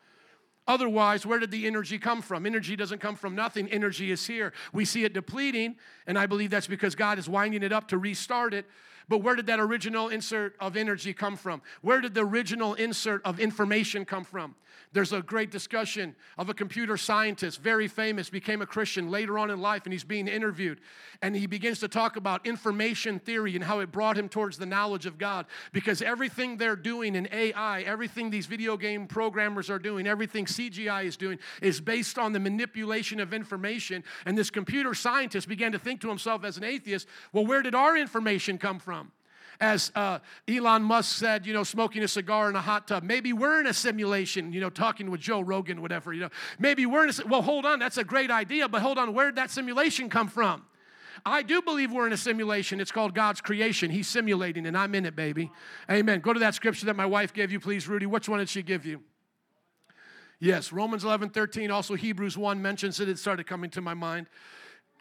[0.68, 2.46] Otherwise, where did the energy come from?
[2.46, 3.68] Energy doesn't come from nothing.
[3.70, 4.54] Energy is here.
[4.72, 5.78] We see it depleting,
[6.10, 8.66] and I believe that's because God is winding it up to restart it.
[9.08, 11.62] But where did that original insert of energy come from?
[11.82, 14.56] Where did the original insert of information come from?
[14.92, 19.52] There's a great discussion of a computer scientist, very famous, became a Christian later on
[19.52, 20.80] in life, and he's being interviewed.
[21.22, 24.66] And he begins to talk about information theory and how it brought him towards the
[24.66, 25.46] knowledge of God.
[25.74, 31.06] Because everything they're doing in AI, everything these video game programmers are doing, everything CGI
[31.06, 34.04] is doing, is based on the manipulation of information.
[34.26, 37.76] And this computer scientist began to think to himself as an atheist, well, where did
[37.76, 39.12] our information come from?
[39.62, 43.04] as uh, Elon Musk said, you know, smoking a cigar in a hot tub.
[43.04, 46.30] Maybe we're in a simulation, you know, talking with Joe Rogan, whatever, you know.
[46.60, 49.26] Maybe we're in a, well, hold on, that's a great idea, but hold on, where
[49.28, 50.64] did that simulation come from?
[51.26, 52.80] I do believe we're in a simulation.
[52.80, 53.92] It's called God's creation.
[53.92, 55.52] He's simulating, and I'm in it, baby.
[55.92, 56.22] Amen.
[56.22, 58.06] Go to that scripture that my wife gave you, please, Rudy.
[58.06, 59.02] Which one did she give you?
[60.40, 61.70] Yes, Romans 11, 13.
[61.70, 63.10] Also, Hebrews 1 mentions it.
[63.10, 64.28] It started coming to my mind.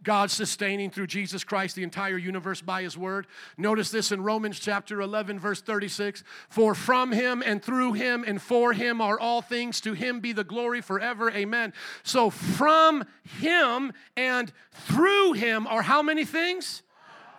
[0.02, 3.26] God sustaining through Jesus Christ the entire universe by his word.
[3.56, 8.40] Notice this in Romans chapter 11, verse 36 For from him and through him and
[8.40, 11.30] for him are all things, to him be the glory forever.
[11.30, 11.72] Amen.
[12.02, 13.04] So, from
[13.40, 16.82] him and through him are how many things?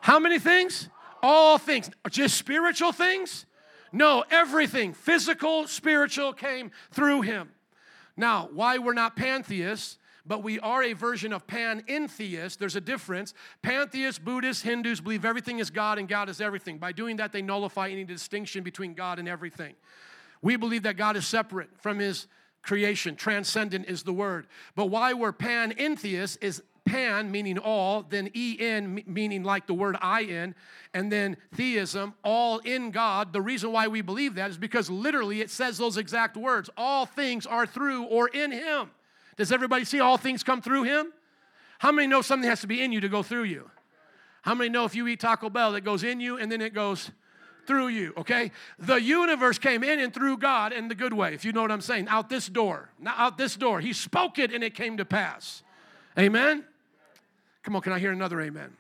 [0.02, 0.90] How many things?
[1.22, 1.90] All things.
[2.10, 3.46] Just spiritual things?
[3.92, 7.52] No, everything, physical, spiritual, came through him.
[8.16, 9.98] Now, why we're not pantheists
[10.30, 12.60] but we are a version of panentheist.
[12.60, 13.34] There's a difference.
[13.64, 16.78] Pantheists, Buddhists, Hindus believe everything is God and God is everything.
[16.78, 19.74] By doing that, they nullify any distinction between God and everything.
[20.44, 22.28] We believe that God is separate from his
[22.62, 23.16] creation.
[23.16, 24.46] Transcendent is the word.
[24.76, 30.22] But why we're panentheist is pan meaning all, then en meaning like the word I
[30.22, 30.54] in,
[30.94, 33.34] and then theism, all in God.
[33.34, 36.70] The reason why we believe that is because literally it says those exact words.
[36.78, 38.92] All things are through or in him.
[39.40, 41.14] Does everybody see all things come through him?
[41.78, 43.72] How many know something has to be in you to go through you?
[44.42, 46.74] How many know if you eat Taco Bell, it goes in you and then it
[46.74, 47.10] goes
[47.66, 48.52] through you, okay?
[48.80, 51.72] The universe came in and through God in the good way, if you know what
[51.72, 52.10] I'm saying.
[52.10, 53.80] Out this door, not out this door.
[53.80, 55.64] He spoke it and it came to pass.
[56.18, 56.66] Amen?
[57.64, 58.76] Come on, can I hear another amen?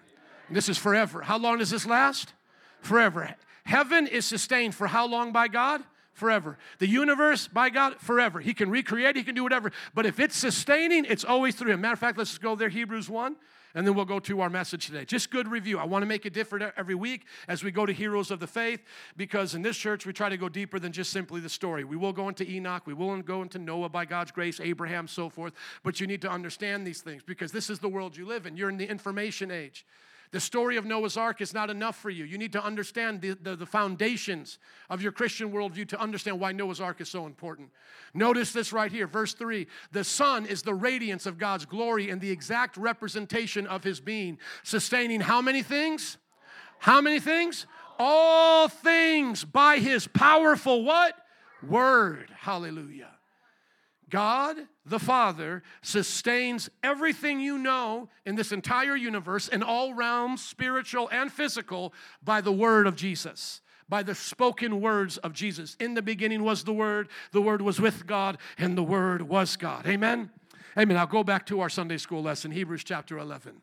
[0.49, 1.21] This is forever.
[1.21, 2.33] How long does this last?
[2.81, 3.33] Forever.
[3.63, 5.81] Heaven is sustained for how long by God?
[6.19, 6.57] Forever.
[6.77, 8.39] The universe, by God, forever.
[8.39, 9.71] He can recreate, He can do whatever.
[9.93, 11.81] But if it's sustaining, it's always through Him.
[11.81, 13.35] Matter of fact, let's go there, Hebrews 1,
[13.73, 15.05] and then we'll go to our message today.
[15.05, 15.79] Just good review.
[15.79, 18.47] I want to make it different every week as we go to Heroes of the
[18.47, 18.81] Faith,
[19.15, 21.83] because in this church, we try to go deeper than just simply the story.
[21.83, 25.29] We will go into Enoch, we will go into Noah by God's grace, Abraham, so
[25.29, 25.53] forth.
[25.83, 28.57] But you need to understand these things because this is the world you live in.
[28.57, 29.85] You're in the information age.
[30.31, 32.23] The story of Noah's Ark is not enough for you.
[32.23, 36.51] You need to understand the, the, the, foundations of your Christian worldview to understand why
[36.51, 37.69] Noah's Ark is so important.
[38.13, 42.21] Notice this right here, verse 3 The Son is the radiance of God's glory and
[42.21, 46.17] the exact representation of his being, sustaining how many things?
[46.77, 47.65] How many things?
[47.97, 51.15] All things by his powerful what?
[51.67, 52.29] Word.
[52.37, 53.09] Hallelujah.
[54.09, 61.09] God the Father sustains everything you know in this entire universe in all realms, spiritual
[61.11, 61.93] and physical,
[62.23, 65.75] by the word of Jesus, by the spoken words of Jesus.
[65.79, 69.55] In the beginning was the Word, the Word was with God, and the Word was
[69.55, 69.87] God.
[69.87, 70.29] Amen?
[70.77, 70.97] Amen.
[70.97, 73.61] I'll go back to our Sunday school lesson, Hebrews chapter 11.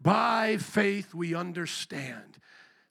[0.00, 2.38] By faith we understand.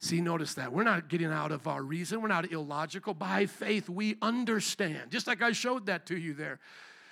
[0.01, 0.73] See, notice that.
[0.73, 2.21] We're not getting out of our reason.
[2.21, 3.13] We're not illogical.
[3.13, 5.11] By faith we understand.
[5.11, 6.59] Just like I showed that to you there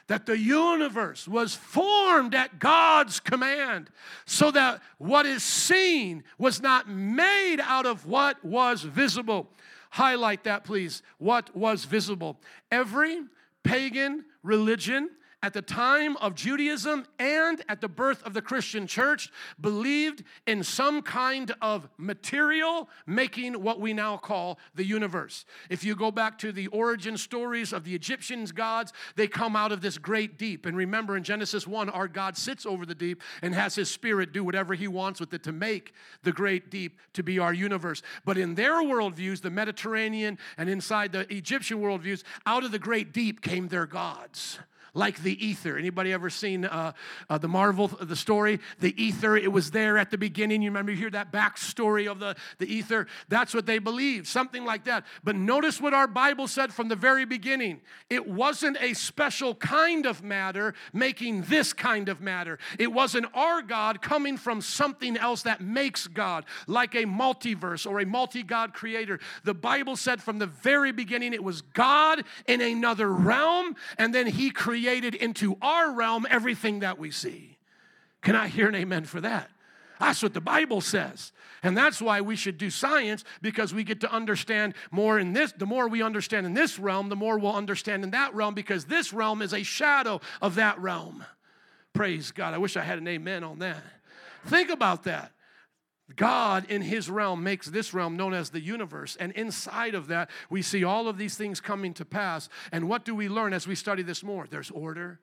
[0.10, 3.92] that the universe was formed at God's command,
[4.26, 9.48] so that what is seen was not made out of what was visible.
[9.92, 11.04] Highlight that, please.
[11.20, 12.40] What was visible?
[12.72, 13.22] Every
[13.64, 15.12] pagan religion
[15.42, 20.64] at the time of Judaism and at the birth of the Christian church believed in
[20.64, 25.46] some kind of material making what we now call the universe.
[25.70, 29.72] If you go back to the origin stories of the Egyptians' gods, they come out
[29.72, 30.66] of this great deep.
[30.66, 34.34] And remember in Genesis 1, our God sits over the deep and has his spirit
[34.34, 38.02] do whatever he wants with it to make the great deep to be our universe.
[38.26, 43.14] But in their worldviews, the Mediterranean and inside the Egyptian worldviews, out of the great
[43.14, 44.60] deep came their gods
[44.94, 45.78] like the ether.
[45.78, 46.94] Anybody ever seen uh,
[47.30, 48.60] uh, the Marvel, the story?
[48.80, 50.62] The ether, it was there at the beginning.
[50.62, 53.08] You remember, you hear that backstory of the, the ether?
[53.28, 55.06] That's what they believed, something like that.
[55.24, 60.06] But notice what our Bible said from the very beginning it wasn't a special kind
[60.06, 62.58] of matter making this kind of matter.
[62.78, 68.00] It wasn't our God coming from something else that makes God, like a multiverse or
[68.00, 69.20] a multi God creator.
[69.44, 74.28] The Bible said from the very beginning it was God in another realm, and then
[74.28, 77.58] He created created into our realm everything that we see.
[78.22, 79.50] Can I hear an amen for that?
[80.00, 81.34] That's what the Bible says.
[81.62, 85.52] And that's why we should do science because we get to understand more in this.
[85.52, 88.86] The more we understand in this realm, the more we'll understand in that realm because
[88.86, 91.26] this realm is a shadow of that realm.
[91.92, 92.54] Praise God.
[92.54, 93.84] I wish I had an amen on that.
[94.46, 95.34] Think about that.
[96.16, 99.16] God in his realm makes this realm known as the universe.
[99.20, 102.50] And inside of that, we see all of these things coming to pass.
[102.72, 104.48] And what do we learn as we study this more?
[104.50, 105.20] There's order,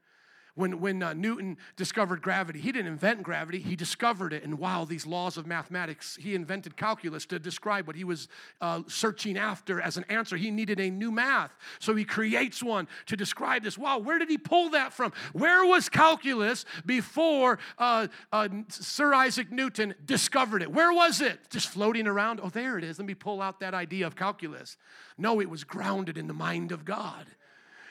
[0.56, 4.42] when, when uh, Newton discovered gravity, he didn't invent gravity, he discovered it.
[4.42, 8.26] And wow, these laws of mathematics, he invented calculus to describe what he was
[8.60, 10.36] uh, searching after as an answer.
[10.36, 11.54] He needed a new math.
[11.78, 13.76] So he creates one to describe this.
[13.76, 15.12] Wow, where did he pull that from?
[15.32, 20.72] Where was calculus before uh, uh Sir Isaac Newton discovered it?
[20.72, 21.38] Where was it?
[21.50, 22.40] Just floating around?
[22.42, 22.98] Oh, there it is.
[22.98, 24.78] Let me pull out that idea of calculus.
[25.18, 27.26] No, it was grounded in the mind of God.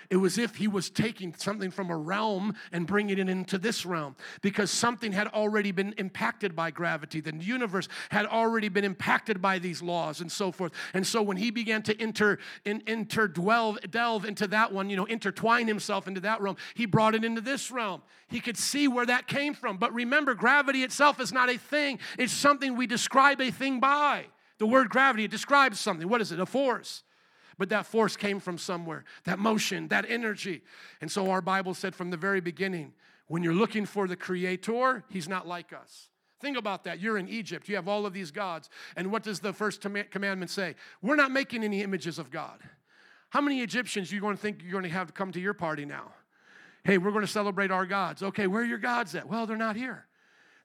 [0.09, 3.85] It was if he was taking something from a realm and bringing it into this
[3.85, 7.21] realm because something had already been impacted by gravity.
[7.21, 10.71] The universe had already been impacted by these laws and so forth.
[10.93, 15.05] And so when he began to enter, in, interdwell, delve into that one, you know,
[15.05, 18.01] intertwine himself into that realm, he brought it into this realm.
[18.27, 19.77] He could see where that came from.
[19.77, 24.25] But remember, gravity itself is not a thing, it's something we describe a thing by.
[24.57, 26.07] The word gravity, it describes something.
[26.07, 26.39] What is it?
[26.39, 27.03] A force.
[27.57, 30.61] But that force came from somewhere, that motion, that energy.
[31.01, 32.93] And so our Bible said from the very beginning
[33.27, 36.09] when you're looking for the Creator, He's not like us.
[36.41, 36.99] Think about that.
[36.99, 38.69] You're in Egypt, you have all of these gods.
[38.95, 40.75] And what does the first commandment say?
[41.01, 42.59] We're not making any images of God.
[43.29, 45.53] How many Egyptians are you going to think you're going to have come to your
[45.53, 46.11] party now?
[46.83, 48.21] Hey, we're going to celebrate our gods.
[48.21, 49.27] Okay, where are your gods at?
[49.27, 50.05] Well, they're not here.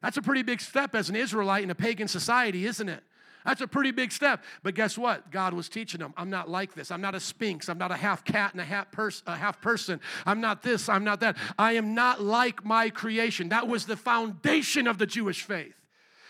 [0.03, 3.03] That's a pretty big step as an Israelite in a pagan society, isn't it?
[3.45, 4.45] That's a pretty big step.
[4.62, 5.30] But guess what?
[5.30, 6.12] God was teaching them.
[6.16, 6.91] I'm not like this.
[6.91, 7.68] I'm not a sphinx.
[7.68, 10.01] I'm not a half cat and a half, pers- a half person.
[10.26, 10.88] I'm not this.
[10.88, 11.36] I'm not that.
[11.59, 13.49] I am not like my creation.
[13.49, 15.74] That was the foundation of the Jewish faith.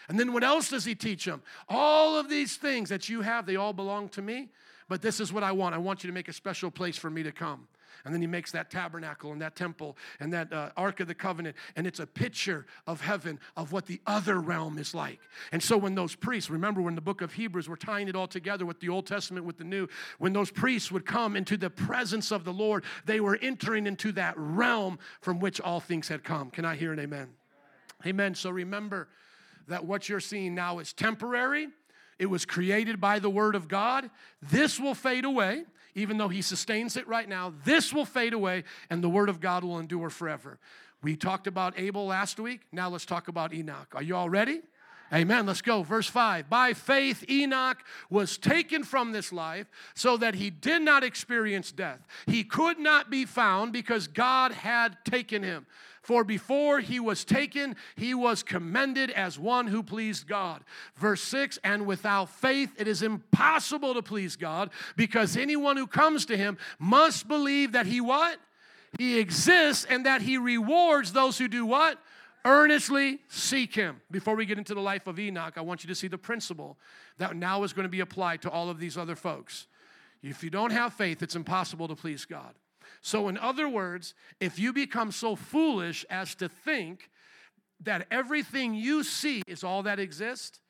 [0.08, 1.42] And then what else does he teach them?
[1.68, 4.48] All of these things that you have, they all belong to me.
[4.88, 5.74] But this is what I want.
[5.74, 7.68] I want you to make a special place for me to come.
[8.04, 11.14] And then he makes that tabernacle and that temple and that uh, Ark of the
[11.14, 11.56] Covenant.
[11.76, 15.20] And it's a picture of heaven, of what the other realm is like.
[15.52, 18.28] And so when those priests, remember when the book of Hebrews, we're tying it all
[18.28, 19.88] together with the Old Testament with the New,
[20.18, 24.12] when those priests would come into the presence of the Lord, they were entering into
[24.12, 26.50] that realm from which all things had come.
[26.50, 27.28] Can I hear an amen?
[28.06, 28.34] Amen.
[28.34, 29.08] So remember
[29.68, 31.68] that what you're seeing now is temporary.
[32.18, 34.10] It was created by the Word of God.
[34.42, 35.64] This will fade away
[35.94, 39.40] even though He sustains it right now, this will fade away and the Word of
[39.40, 40.58] God will endure forever.
[41.02, 42.60] We talked about Abel last week.
[42.72, 43.92] Now let's talk about Enoch.
[43.94, 44.60] Are you all ready?
[45.12, 45.44] Amen.
[45.44, 45.82] Let's go.
[45.82, 46.48] Verse 5.
[46.48, 47.78] By faith, Enoch
[48.10, 52.06] was taken from this life so that he did not experience death.
[52.26, 55.66] He could not be found because God had taken him.
[56.02, 60.64] For before he was taken, he was commended as one who pleased God.
[60.96, 66.24] Verse 6 And without faith, it is impossible to please God because anyone who comes
[66.26, 68.38] to him must believe that he what?
[68.98, 71.98] He exists and that he rewards those who do what?
[72.44, 74.00] Earnestly seek him.
[74.10, 76.78] Before we get into the life of Enoch, I want you to see the principle
[77.18, 79.66] that now is going to be applied to all of these other folks.
[80.22, 82.54] If you don't have faith, it's impossible to please God.
[83.02, 87.10] So, in other words, if you become so foolish as to think
[87.82, 90.60] that everything you see is all that exists,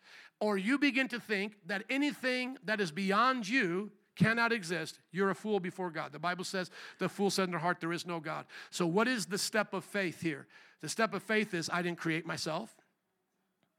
[0.40, 5.34] or you begin to think that anything that is beyond you cannot exist, you're a
[5.34, 6.12] fool before God.
[6.12, 8.46] The Bible says, the fool said in their heart, there is no God.
[8.70, 10.46] So, what is the step of faith here?
[10.82, 12.74] The step of faith is I didn't create myself.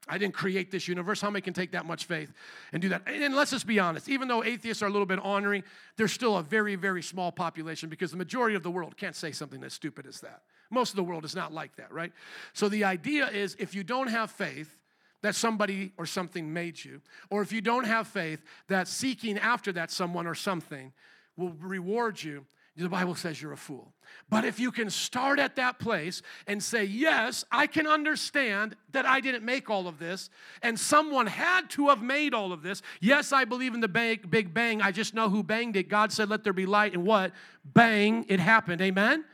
[0.08, 1.20] I didn't create this universe.
[1.20, 2.32] How many can take that much faith
[2.72, 3.02] and do that?
[3.06, 5.62] And let's just be honest, even though atheists are a little bit honoring,
[5.96, 9.30] there's still a very, very small population because the majority of the world can't say
[9.30, 10.42] something as stupid as that.
[10.70, 12.12] Most of the world is not like that, right?
[12.52, 14.76] So the idea is if you don't have faith,
[15.22, 17.00] that somebody or something made you,
[17.30, 20.92] or if you don't have faith, that seeking after that someone or something
[21.36, 22.44] will reward you,
[22.76, 23.92] the Bible says you're a fool.
[24.30, 29.04] But if you can start at that place and say, Yes, I can understand that
[29.04, 30.30] I didn't make all of this,
[30.62, 32.80] and someone had to have made all of this.
[33.00, 34.80] Yes, I believe in the Big Bang.
[34.80, 35.88] I just know who banged it.
[35.88, 37.32] God said, Let there be light, and what?
[37.64, 38.80] Bang, it happened.
[38.80, 39.24] Amen?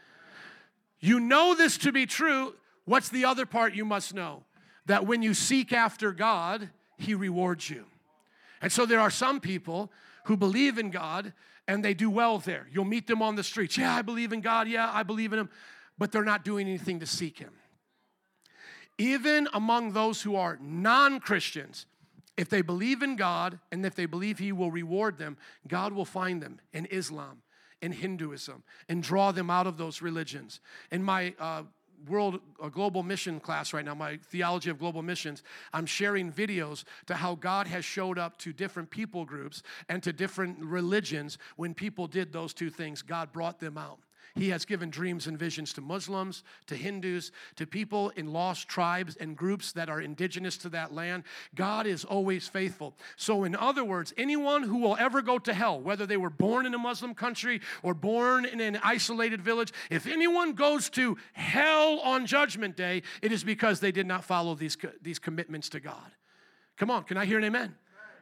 [1.00, 2.54] You know this to be true.
[2.84, 4.42] What's the other part you must know?
[4.86, 7.84] That when you seek after God, He rewards you.
[8.60, 9.90] And so there are some people
[10.24, 11.32] who believe in God
[11.66, 12.66] and they do well there.
[12.72, 13.76] You'll meet them on the streets.
[13.76, 14.68] Yeah, I believe in God.
[14.68, 15.50] Yeah, I believe in Him.
[15.98, 17.52] But they're not doing anything to seek Him.
[18.96, 21.86] Even among those who are non Christians,
[22.36, 25.36] if they believe in God and if they believe He will reward them,
[25.66, 27.42] God will find them in Islam,
[27.82, 30.60] in Hinduism, and draw them out of those religions.
[30.90, 31.64] In my uh,
[32.06, 35.42] world a global mission class right now my theology of global missions
[35.72, 40.12] i'm sharing videos to how god has showed up to different people groups and to
[40.12, 43.02] different religions when people did those two things.
[43.02, 43.98] God brought them out
[44.38, 49.16] he has given dreams and visions to Muslims, to Hindus, to people in lost tribes
[49.16, 51.24] and groups that are indigenous to that land.
[51.54, 52.94] God is always faithful.
[53.16, 56.66] So, in other words, anyone who will ever go to hell, whether they were born
[56.66, 62.00] in a Muslim country or born in an isolated village, if anyone goes to hell
[62.00, 66.12] on Judgment Day, it is because they did not follow these, these commitments to God.
[66.76, 67.74] Come on, can I hear an amen?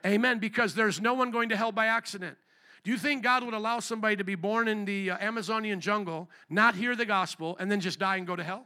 [0.04, 2.38] Amen, because there's no one going to hell by accident.
[2.86, 6.30] Do you think God would allow somebody to be born in the uh, Amazonian jungle,
[6.48, 8.64] not hear the gospel, and then just die and go to hell?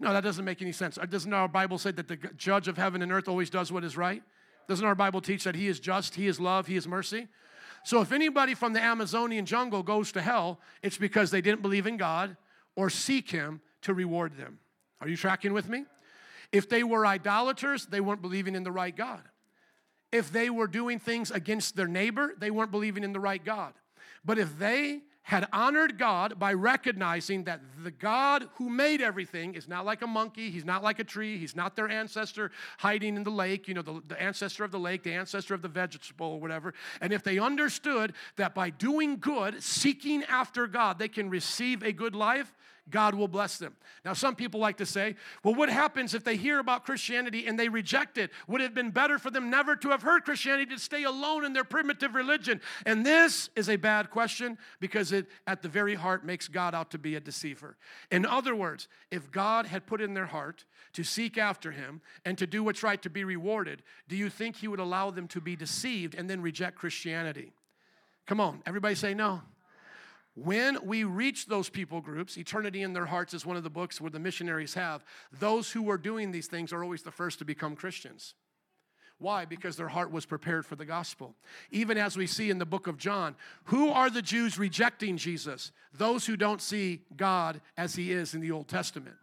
[0.00, 0.98] No, that doesn't make any sense.
[0.98, 3.84] Uh, doesn't our Bible say that the judge of heaven and earth always does what
[3.84, 4.24] is right?
[4.66, 7.28] Doesn't our Bible teach that He is just, He is love, He is mercy?
[7.84, 11.86] So if anybody from the Amazonian jungle goes to hell, it's because they didn't believe
[11.86, 12.36] in God
[12.74, 14.58] or seek Him to reward them.
[15.00, 15.84] Are you tracking with me?
[16.50, 19.22] If they were idolaters, they weren't believing in the right God
[20.14, 23.74] if they were doing things against their neighbor, they weren't believing in the right God.
[24.24, 29.66] But if they had honored God by recognizing that the God who made everything is
[29.66, 33.24] not like a monkey, he's not like a tree, he's not their ancestor hiding in
[33.24, 36.26] the lake, you know, the, the, ancestor of the lake, the ancestor of the vegetable,
[36.26, 36.74] or whatever.
[37.00, 41.92] And if they understood that by doing good, seeking after God, they can receive a
[41.92, 42.54] good life,
[42.90, 43.74] God will bless them.
[44.04, 47.58] Now, some people like to say, well, what happens if they hear about Christianity and
[47.58, 48.30] they reject it?
[48.46, 51.44] Would it have been better for them never to have heard Christianity to stay alone
[51.44, 52.60] in their primitive religion?
[52.84, 56.90] And this is a bad question because it, at the very heart, makes God out
[56.90, 57.76] to be a deceiver.
[58.10, 62.36] In other words, if God had put in their heart to seek after Him and
[62.36, 65.40] to do what's right to be rewarded, do you think He would allow them to
[65.40, 67.52] be deceived and then reject Christianity?
[68.26, 69.42] Come on, everybody say no.
[70.34, 74.00] When we reach those people groups, Eternity in Their Hearts is one of the books
[74.00, 75.04] where the missionaries have.
[75.38, 78.34] Those who are doing these things are always the first to become Christians.
[79.18, 79.44] Why?
[79.44, 81.36] Because their heart was prepared for the gospel.
[81.70, 85.70] Even as we see in the book of John, who are the Jews rejecting Jesus?
[85.92, 89.16] Those who don't see God as he is in the Old Testament.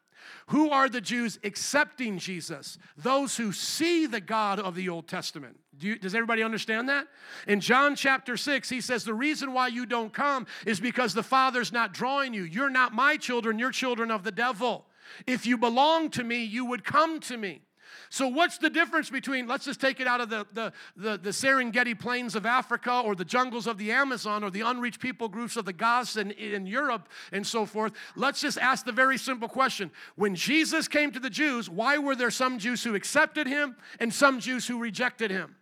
[0.47, 2.77] Who are the Jews accepting Jesus?
[2.97, 5.57] Those who see the God of the Old Testament.
[5.77, 7.07] Do you, does everybody understand that?
[7.47, 11.23] In John chapter 6, he says, The reason why you don't come is because the
[11.23, 12.43] Father's not drawing you.
[12.43, 14.85] You're not my children, you're children of the devil.
[15.25, 17.61] If you belong to me, you would come to me.
[18.09, 21.29] So, what's the difference between, let's just take it out of the, the, the, the,
[21.29, 25.55] Serengeti plains of Africa or the jungles of the Amazon or the unreached people groups
[25.55, 27.93] of the Goths in, in Europe and so forth.
[28.15, 29.91] Let's just ask the very simple question.
[30.15, 34.13] When Jesus came to the Jews, why were there some Jews who accepted him and
[34.13, 35.55] some Jews who rejected him?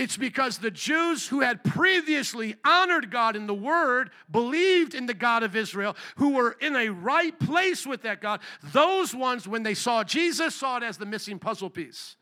[0.00, 5.12] It's because the Jews who had previously honored God in the Word, believed in the
[5.12, 8.40] God of Israel, who were in a right place with that God,
[8.72, 12.16] those ones, when they saw Jesus, saw it as the missing puzzle piece.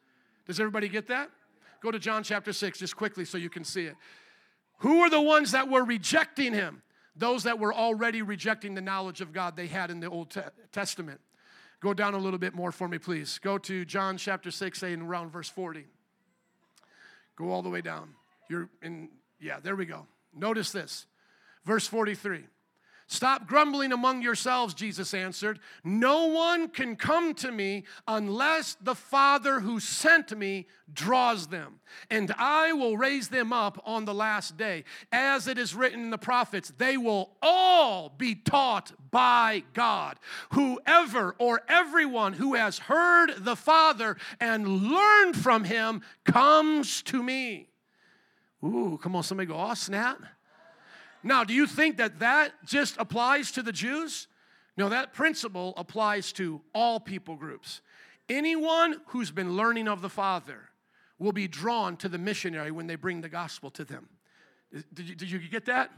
[0.45, 1.31] Does everybody get that?
[1.81, 3.95] Go to John chapter 6 just quickly so you can see it.
[4.79, 6.83] Who were the ones that were rejecting him?
[7.15, 10.37] Those that were already rejecting the knowledge of God they had in the Old
[10.73, 11.21] Testament.
[11.79, 13.39] Go down a little bit more for me, please.
[13.39, 15.85] Go to John chapter 6, say around verse 40.
[17.39, 18.11] Go all the way down.
[18.51, 19.11] You're in,
[19.41, 20.07] yeah, there we go.
[20.35, 21.07] Notice this.
[21.65, 22.45] Verse 43.
[23.11, 25.61] Stop grumbling among yourselves, Jesus answered.
[25.83, 31.81] No one can come to me unless the Father who sent me draws them,
[32.11, 34.85] and I will raise them up on the last day.
[35.11, 40.19] As it is written in the prophets, they will all be taught by God.
[40.51, 47.71] Whoever or everyone who has heard the Father and learned from him comes to me.
[48.63, 50.21] Ooh, come on, somebody go, oh, snap.
[51.23, 54.29] Now, do you think that that just applies to the Jews?
[54.77, 57.81] No, that principle applies to all people groups.
[58.29, 60.61] Anyone who's been learning of the Father
[61.19, 64.09] will be drawn to the missionary when they bring the gospel to them.
[64.95, 65.91] Did you, did you get that?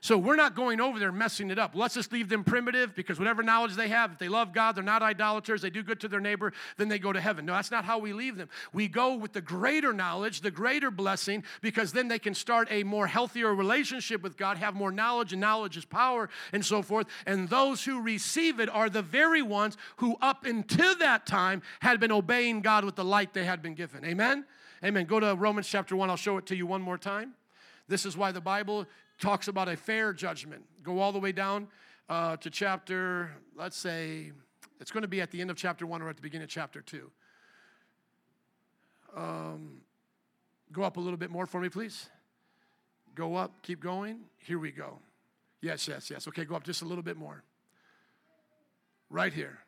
[0.00, 1.74] So we're not going over there messing it up.
[1.74, 4.84] Let's just leave them primitive because whatever knowledge they have, if they love God, they're
[4.84, 7.46] not idolaters, they do good to their neighbor, then they go to heaven.
[7.46, 8.48] No, that's not how we leave them.
[8.72, 12.84] We go with the greater knowledge, the greater blessing, because then they can start a
[12.84, 17.06] more healthier relationship with God, have more knowledge, and knowledge is power, and so forth.
[17.26, 21.98] And those who receive it are the very ones who, up until that time, had
[21.98, 24.04] been obeying God with the light they had been given.
[24.04, 24.44] Amen?
[24.84, 25.06] Amen.
[25.06, 26.08] Go to Romans chapter 1.
[26.08, 27.34] I'll show it to you one more time.
[27.88, 28.86] This is why the Bible
[29.18, 30.64] talks about a fair judgment.
[30.82, 31.68] Go all the way down
[32.08, 34.32] uh, to chapter, let's say,
[34.80, 36.50] it's going to be at the end of chapter one or at the beginning of
[36.50, 37.10] chapter two.
[39.16, 39.80] Um,
[40.72, 42.08] go up a little bit more for me, please.
[43.14, 44.20] Go up, keep going.
[44.38, 44.98] Here we go.
[45.60, 46.28] Yes, yes, yes.
[46.28, 47.42] Okay, go up just a little bit more.
[49.10, 49.58] Right here.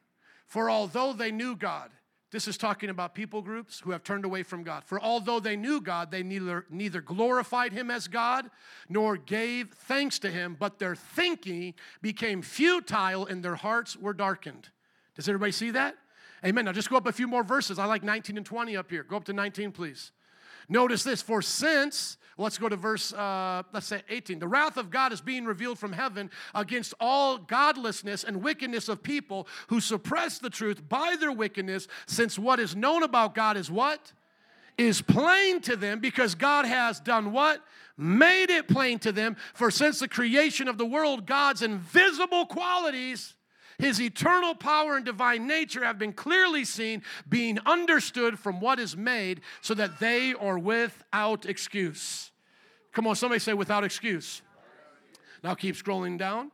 [0.46, 1.90] For although they knew God,
[2.30, 4.84] this is talking about people groups who have turned away from God.
[4.84, 8.50] For although they knew God, they neither, neither glorified him as God
[8.88, 14.68] nor gave thanks to him, but their thinking became futile and their hearts were darkened.
[15.16, 15.96] Does everybody see that?
[16.44, 16.64] Amen.
[16.64, 17.78] Now just go up a few more verses.
[17.78, 19.02] I like 19 and 20 up here.
[19.02, 20.12] Go up to 19, please.
[20.68, 24.38] Notice this for since, let's go to verse, uh, let's say 18.
[24.38, 29.02] The wrath of God is being revealed from heaven against all godlessness and wickedness of
[29.02, 33.70] people who suppress the truth by their wickedness, since what is known about God is
[33.70, 34.12] what?
[34.78, 37.62] Is plain to them because God has done what?
[37.98, 39.36] Made it plain to them.
[39.52, 43.34] For since the creation of the world, God's invisible qualities
[43.80, 48.96] his eternal power and divine nature have been clearly seen, being understood from what is
[48.96, 52.30] made, so that they are without excuse.
[52.92, 54.42] Come on, somebody say without excuse.
[55.42, 56.50] Now keep scrolling down.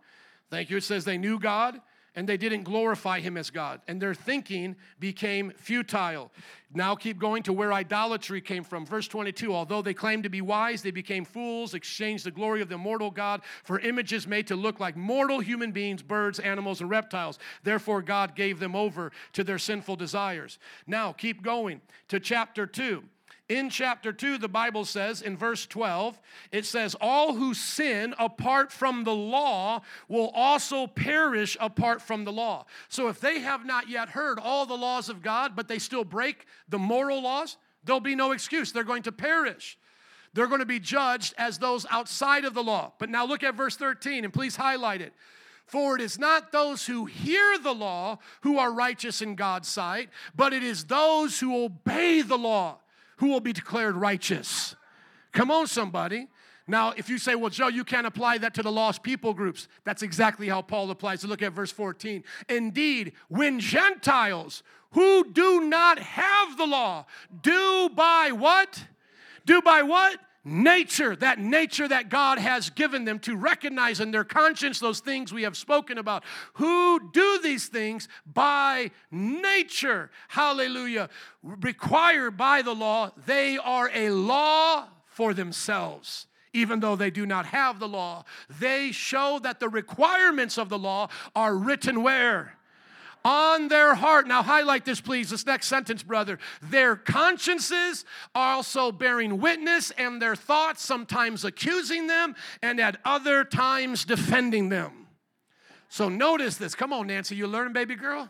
[0.51, 0.77] Thank you.
[0.77, 1.81] It says they knew God
[2.17, 6.33] and they didn't glorify him as God, and their thinking became futile.
[6.75, 8.87] Now keep going to where idolatry came from.
[8.87, 12.71] Verse 22 Although they claimed to be wise, they became fools, exchanged the glory of
[12.71, 16.89] the immortal God for images made to look like mortal human beings, birds, animals, and
[16.89, 17.39] reptiles.
[17.63, 20.59] Therefore, God gave them over to their sinful desires.
[20.87, 23.05] Now keep going to chapter 2.
[23.49, 26.19] In chapter 2, the Bible says in verse 12,
[26.51, 32.33] it says, All who sin apart from the law will also perish apart from the
[32.33, 32.67] law.
[32.89, 36.03] So if they have not yet heard all the laws of God, but they still
[36.03, 38.73] break the moral laws, there'll be no excuse.
[38.73, 39.79] They're going to perish.
[40.35, 42.95] They're going to be judged as those outside of the law.
[42.99, 45.13] But now look at verse 13 and please highlight it.
[45.67, 50.11] For it is not those who hear the law who are righteous in God's sight,
[50.35, 52.79] but it is those who obey the law
[53.17, 54.75] who will be declared righteous.
[55.33, 56.29] Come on, somebody.
[56.69, 59.69] Now, if you say, well, Joe, you can't apply that to the lost people groups,
[59.85, 61.21] that's exactly how Paul applies.
[61.21, 62.25] So look at verse 14.
[62.49, 67.05] Indeed, when Gentiles who do not have the law
[67.43, 68.85] do by what?
[69.45, 70.19] Do by what?
[70.47, 75.33] Nature, that nature that God has given them to recognize in their conscience those things
[75.33, 76.23] we have spoken about.
[76.55, 80.11] Who do these things by nature?
[80.29, 81.11] Hallelujah.
[81.43, 86.27] Required by the law, they are a law for themselves.
[86.53, 88.25] Even though they do not have the law,
[88.61, 92.57] they show that the requirements of the law are written where?
[93.27, 94.29] On their heart.
[94.29, 96.39] Now, highlight this, please, this next sentence, brother.
[96.63, 98.05] Their consciences
[98.37, 104.69] are also bearing witness, and their thoughts sometimes accusing them, and at other times defending
[104.69, 105.09] them.
[105.89, 106.77] So, notice this.
[106.77, 108.29] Come on, Nancy, you learning, baby girl?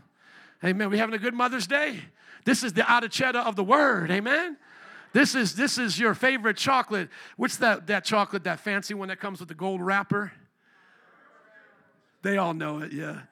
[0.64, 0.88] Amen.
[0.88, 2.00] We having a good Mother's Day?
[2.46, 4.10] This is the adichetta of the word.
[4.10, 4.56] Amen.
[5.12, 7.10] This is this is your favorite chocolate.
[7.36, 10.32] What's that that chocolate, that fancy one that comes with the gold wrapper?
[12.22, 13.22] They all know it, yeah.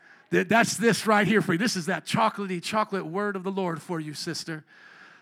[0.43, 1.59] That's this right here for you.
[1.59, 4.65] This is that chocolatey chocolate word of the Lord for you, sister.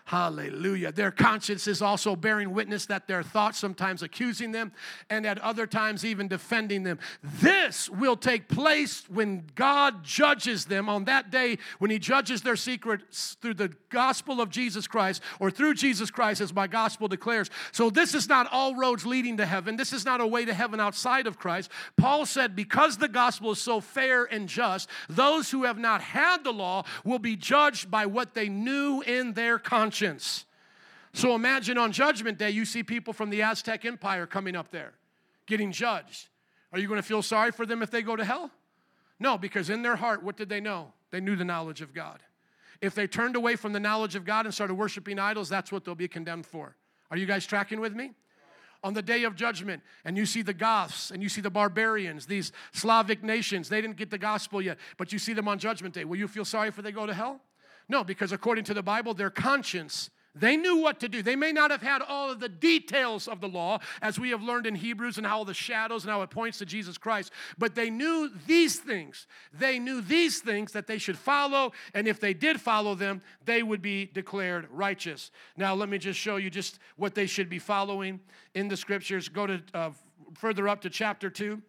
[0.05, 0.91] Hallelujah.
[0.91, 4.73] Their conscience is also bearing witness that their thoughts sometimes accusing them
[5.09, 6.99] and at other times even defending them.
[7.23, 12.57] This will take place when God judges them on that day when He judges their
[12.57, 17.49] secrets through the gospel of Jesus Christ or through Jesus Christ, as my gospel declares.
[17.71, 19.77] So, this is not all roads leading to heaven.
[19.77, 21.71] This is not a way to heaven outside of Christ.
[21.95, 26.43] Paul said, because the gospel is so fair and just, those who have not had
[26.43, 29.92] the law will be judged by what they knew in their conscience.
[31.13, 34.93] So imagine on Judgment Day, you see people from the Aztec Empire coming up there,
[35.45, 36.29] getting judged.
[36.71, 38.49] Are you going to feel sorry for them if they go to hell?
[39.19, 40.91] No, because in their heart, what did they know?
[41.11, 42.19] They knew the knowledge of God.
[42.81, 45.85] If they turned away from the knowledge of God and started worshiping idols, that's what
[45.85, 46.75] they'll be condemned for.
[47.11, 48.11] Are you guys tracking with me?
[48.83, 52.25] on the day of judgment and you see the Goths and you see the barbarians,
[52.25, 55.93] these Slavic nations, they didn't get the gospel yet, but you see them on judgment
[55.93, 56.03] day.
[56.03, 57.39] Will you feel sorry for they go to hell?
[57.93, 61.21] No, because according to the Bible, their conscience they knew what to do.
[61.21, 64.41] They may not have had all of the details of the law, as we have
[64.41, 67.75] learned in Hebrews and how the shadows and how it points to Jesus Christ, but
[67.75, 69.27] they knew these things.
[69.53, 73.61] They knew these things that they should follow, and if they did follow them, they
[73.61, 75.29] would be declared righteous.
[75.55, 78.19] Now, let me just show you just what they should be following
[78.55, 79.29] in the scriptures.
[79.29, 79.91] Go to uh,
[80.33, 81.61] further up to chapter 2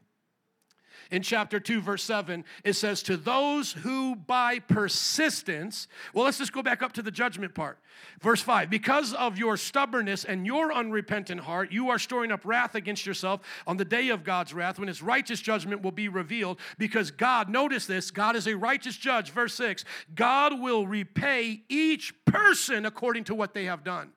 [1.14, 6.52] in chapter 2, verse 7, it says, To those who by persistence, well, let's just
[6.52, 7.78] go back up to the judgment part.
[8.20, 12.74] Verse 5, because of your stubbornness and your unrepentant heart, you are storing up wrath
[12.74, 16.58] against yourself on the day of God's wrath when his righteous judgment will be revealed.
[16.78, 19.30] Because God, notice this, God is a righteous judge.
[19.30, 19.84] Verse 6,
[20.16, 24.10] God will repay each person according to what they have done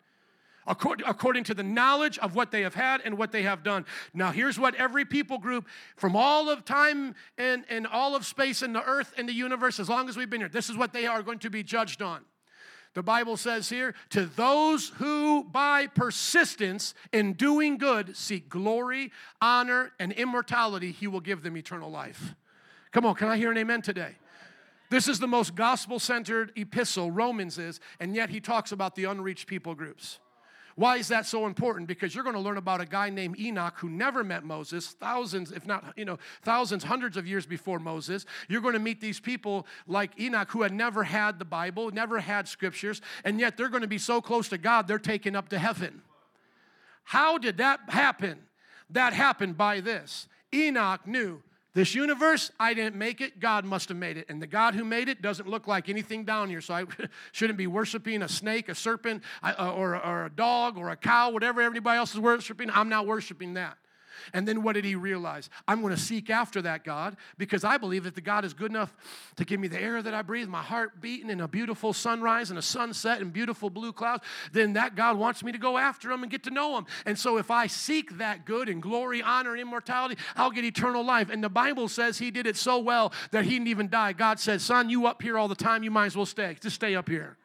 [0.68, 3.86] according to the knowledge of what they have had and what they have done.
[4.14, 8.62] Now, here's what every people group from all of time and, and all of space
[8.62, 10.94] and the earth and the universe, as long as we've been here, this is what
[10.94, 12.22] they are going to be judged on.
[12.94, 19.92] The Bible says here, to those who by persistence in doing good seek glory, honor,
[20.00, 22.34] and immortality, he will give them eternal life.
[22.92, 24.16] Come on, can I hear an amen today?
[24.90, 29.04] This is the most gospel centered epistle, Romans is, and yet he talks about the
[29.04, 30.20] unreached people groups.
[30.78, 31.88] Why is that so important?
[31.88, 35.52] Because you're going to learn about a guy named Enoch who never met Moses, thousands,
[35.52, 38.28] if not, you know, thousands, hundreds of years before Moses.
[38.48, 42.20] You're going to meet these people like Enoch who had never had the Bible, never
[42.20, 45.50] had scriptures, and yet they're going to be so close to God, they're taken up
[45.50, 46.04] to heaven.
[47.06, 48.38] How did that happen?
[48.92, 50.28] That happened by this.
[50.54, 51.42] Enoch knew
[51.78, 53.40] this universe, I didn't make it.
[53.40, 54.26] God must have made it.
[54.30, 56.60] And the God who made it doesn't look like anything down here.
[56.60, 56.86] So I
[57.32, 61.30] shouldn't be worshiping a snake, a serpent, uh, or, or a dog, or a cow,
[61.30, 62.72] whatever everybody else is worshiping.
[62.72, 63.78] I'm not worshiping that.
[64.34, 65.50] And then what did he realize?
[65.68, 68.72] I'm going to seek after that God because I believe that the God is good
[68.72, 68.94] enough
[69.36, 72.50] to give me the air that I breathe, my heart beating, and a beautiful sunrise
[72.50, 74.24] and a sunset and beautiful blue clouds.
[74.52, 76.86] Then that God wants me to go after him and get to know him.
[77.06, 81.04] And so if I seek that good and glory, honor, and immortality, I'll get eternal
[81.04, 81.30] life.
[81.30, 84.14] And the Bible says he did it so well that he didn't even die.
[84.14, 86.58] God said, Son, you up here all the time, you might as well stay.
[86.62, 87.38] Just stay up here.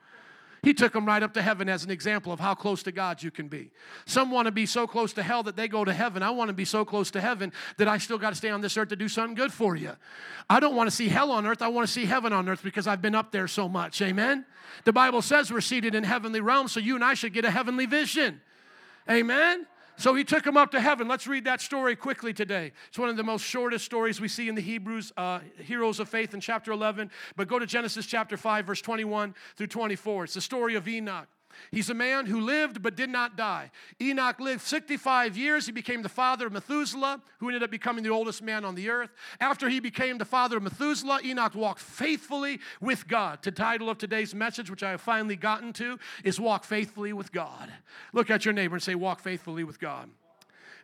[0.63, 3.21] He took them right up to heaven as an example of how close to God
[3.21, 3.73] you can be.
[4.07, 6.23] Some want to be so close to hell that they go to heaven.
[6.23, 8.61] I want to be so close to heaven that I still got to stay on
[8.61, 9.97] this earth to do something good for you.
[10.49, 11.63] I don't want to see hell on earth.
[11.63, 14.01] I want to see heaven on earth because I've been up there so much.
[14.03, 14.45] Amen?
[14.85, 17.51] The Bible says we're seated in heavenly realms, so you and I should get a
[17.51, 18.41] heavenly vision.
[19.11, 19.67] Amen?
[19.97, 21.07] So he took him up to heaven.
[21.07, 22.73] Let's read that story quickly today.
[22.89, 26.09] It's one of the most shortest stories we see in the Hebrews, uh, Heroes of
[26.09, 27.11] Faith in chapter 11.
[27.37, 30.25] But go to Genesis chapter 5, verse 21 through 24.
[30.25, 31.29] It's the story of Enoch.
[31.71, 33.71] He's a man who lived but did not die.
[34.01, 35.67] Enoch lived 65 years.
[35.67, 38.91] He became the father of Methuselah, who ended up becoming the oldest man on the
[38.91, 39.11] earth.
[39.41, 43.41] After he became the father of Methuselah, Enoch walked faithfully with God.
[43.43, 47.33] The title of today's message, which I have finally gotten to, is Walk Faithfully with
[47.33, 47.73] God.
[48.13, 50.11] Look at your neighbor and say, Walk faithfully with God.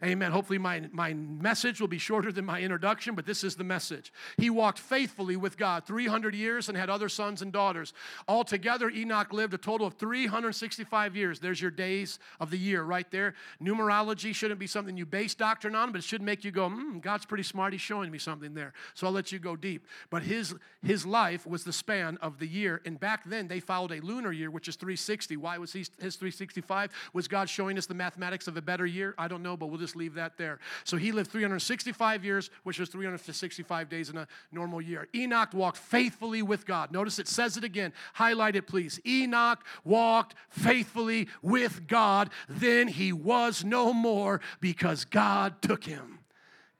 [0.04, 0.30] Amen.
[0.30, 4.12] Hopefully, my, my message will be shorter than my introduction, but this is the message.
[4.36, 7.92] He walked faithfully with God 300 years and had other sons and daughters.
[8.28, 11.40] Altogether, Enoch lived a total of 365 years.
[11.40, 13.34] There's your days of the year right there.
[13.60, 17.00] Numerology shouldn't be something you base doctrine on, but it should make you go, hmm,
[17.00, 17.72] God's pretty smart.
[17.72, 18.74] He's showing me something there.
[18.94, 19.84] So I'll let you go deep.
[20.10, 22.80] But his, his life was the span of the year.
[22.84, 25.36] And back then, they followed a lunar year, which is 360.
[25.36, 26.92] Why was he, his 365?
[27.12, 29.14] Was God showing us the mathematics of a better year?
[29.18, 30.58] I don't know, but we'll just just leave that there.
[30.84, 35.08] So he lived 365 years, which was 365 days in a normal year.
[35.14, 36.92] Enoch walked faithfully with God.
[36.92, 37.94] Notice it says it again.
[38.12, 39.00] Highlight it, please.
[39.06, 42.28] Enoch walked faithfully with God.
[42.48, 46.18] Then he was no more because God took him.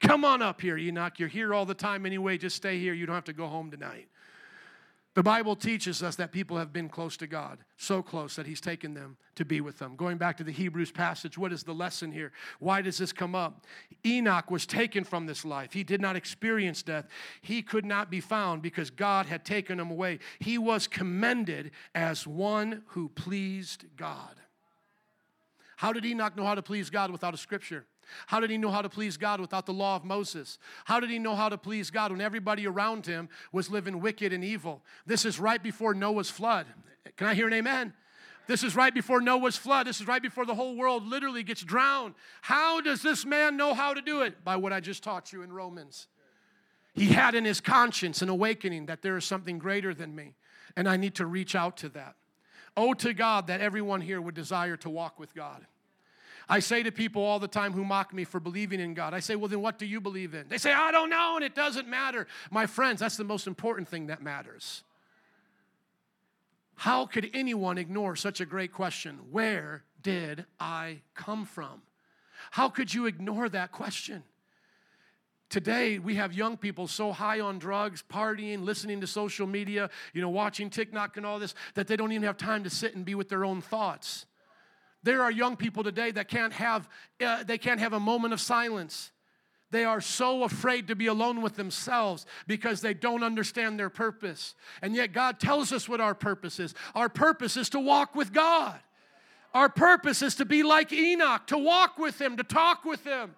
[0.01, 1.19] Come on up here, Enoch.
[1.19, 2.37] You're here all the time anyway.
[2.37, 2.93] Just stay here.
[2.93, 4.09] You don't have to go home tonight.
[5.19, 8.61] The Bible teaches us that people have been close to God, so close that He's
[8.61, 9.97] taken them to be with them.
[9.97, 12.31] Going back to the Hebrews passage, what is the lesson here?
[12.61, 13.67] Why does this come up?
[14.07, 15.73] Enoch was taken from this life.
[15.73, 17.09] He did not experience death.
[17.43, 20.21] He could not be found because God had taken him away.
[20.39, 24.37] He was commended as one who pleased God.
[25.79, 27.87] How did Enoch know how to please God without a scripture?
[28.27, 30.59] How did he know how to please God without the law of Moses?
[30.85, 34.33] How did he know how to please God when everybody around him was living wicked
[34.33, 34.83] and evil?
[35.07, 36.67] This is right before Noah's flood.
[37.17, 37.95] Can I hear an amen?
[38.47, 39.87] This is right before Noah's flood.
[39.87, 42.15] This is right before the whole world literally gets drowned.
[42.41, 44.43] How does this man know how to do it?
[44.43, 46.09] By what I just taught you in Romans.
[46.95, 50.35] He had in his conscience an awakening that there is something greater than me,
[50.77, 52.17] and I need to reach out to that.
[52.77, 55.67] Oh, to God that everyone here would desire to walk with God.
[56.49, 59.21] I say to people all the time who mock me for believing in God, I
[59.21, 60.49] say, well, then what do you believe in?
[60.49, 62.27] They say, I don't know, and it doesn't matter.
[62.51, 64.83] My friends, that's the most important thing that matters.
[66.77, 69.19] How could anyone ignore such a great question?
[69.31, 71.83] Where did I come from?
[72.53, 74.23] How could you ignore that question?
[75.51, 80.21] Today, we have young people so high on drugs, partying, listening to social media, you
[80.23, 83.05] know, watching TikTok and all this, that they don't even have time to sit and
[83.05, 84.27] be with their own thoughts.
[85.03, 86.89] There are young people today that can't have,
[87.25, 89.13] uh, they can't have a moment of silence.
[89.71, 94.55] They are so afraid to be alone with themselves because they don't understand their purpose.
[94.81, 96.75] And yet, God tells us what our purpose is.
[96.95, 98.81] Our purpose is to walk with God.
[99.55, 103.35] Our purpose is to be like Enoch, to walk with Him, to talk with Him.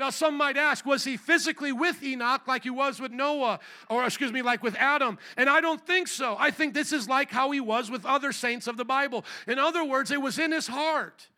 [0.00, 4.02] Now, some might ask, was he physically with Enoch like he was with Noah, or
[4.04, 5.18] excuse me, like with Adam?
[5.36, 6.36] And I don't think so.
[6.38, 9.26] I think this is like how he was with other saints of the Bible.
[9.46, 11.28] In other words, it was in his heart.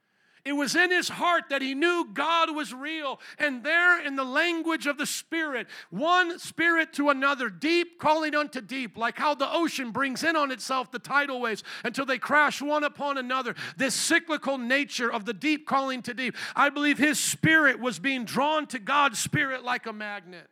[0.45, 3.20] It was in his heart that he knew God was real.
[3.38, 8.61] And there, in the language of the Spirit, one spirit to another, deep calling unto
[8.61, 12.61] deep, like how the ocean brings in on itself the tidal waves until they crash
[12.61, 13.55] one upon another.
[13.76, 16.36] This cyclical nature of the deep calling to deep.
[16.57, 20.49] I believe his spirit was being drawn to God's spirit like a magnet.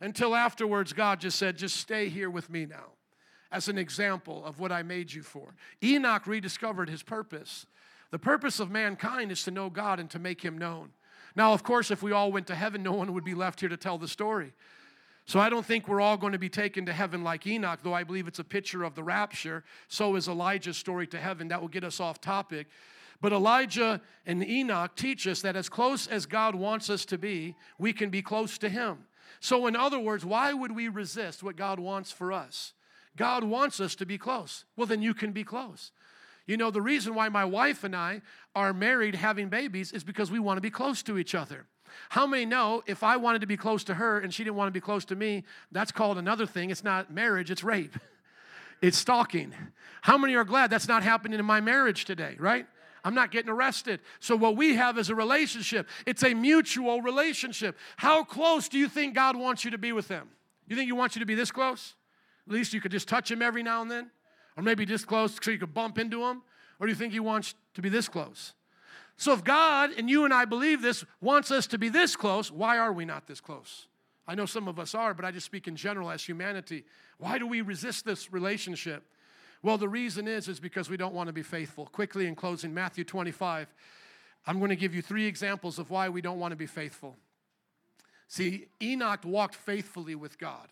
[0.00, 2.92] Until afterwards, God just said, Just stay here with me now
[3.50, 5.54] as an example of what I made you for.
[5.82, 7.66] Enoch rediscovered his purpose.
[8.14, 10.90] The purpose of mankind is to know God and to make Him known.
[11.34, 13.68] Now, of course, if we all went to heaven, no one would be left here
[13.68, 14.52] to tell the story.
[15.26, 17.92] So I don't think we're all going to be taken to heaven like Enoch, though
[17.92, 19.64] I believe it's a picture of the rapture.
[19.88, 21.48] So is Elijah's story to heaven.
[21.48, 22.68] That will get us off topic.
[23.20, 27.56] But Elijah and Enoch teach us that as close as God wants us to be,
[27.78, 28.98] we can be close to Him.
[29.40, 32.74] So, in other words, why would we resist what God wants for us?
[33.16, 34.66] God wants us to be close.
[34.76, 35.90] Well, then you can be close.
[36.46, 38.20] You know, the reason why my wife and I
[38.54, 41.66] are married having babies is because we want to be close to each other.
[42.10, 44.68] How many know if I wanted to be close to her and she didn't want
[44.68, 46.70] to be close to me, that's called another thing.
[46.70, 47.96] It's not marriage, it's rape,
[48.82, 49.54] it's stalking.
[50.02, 52.66] How many are glad that's not happening in my marriage today, right?
[53.04, 54.00] I'm not getting arrested.
[54.18, 55.88] So, what we have is a relationship.
[56.06, 57.76] It's a mutual relationship.
[57.96, 60.28] How close do you think God wants you to be with Him?
[60.66, 61.94] You think He wants you to be this close?
[62.46, 64.10] At least you could just touch Him every now and then?
[64.56, 66.42] Or maybe this close so you could bump into him?
[66.78, 68.54] Or do you think he wants to be this close?
[69.16, 72.50] So if God, and you and I believe this, wants us to be this close,
[72.50, 73.86] why are we not this close?
[74.26, 76.84] I know some of us are, but I just speak in general as humanity.
[77.18, 79.04] Why do we resist this relationship?
[79.62, 81.86] Well, the reason is is because we don't want to be faithful.
[81.86, 83.72] Quickly in closing, Matthew 25.
[84.46, 87.16] I'm going to give you three examples of why we don't want to be faithful.
[88.28, 90.68] See, Enoch walked faithfully with God.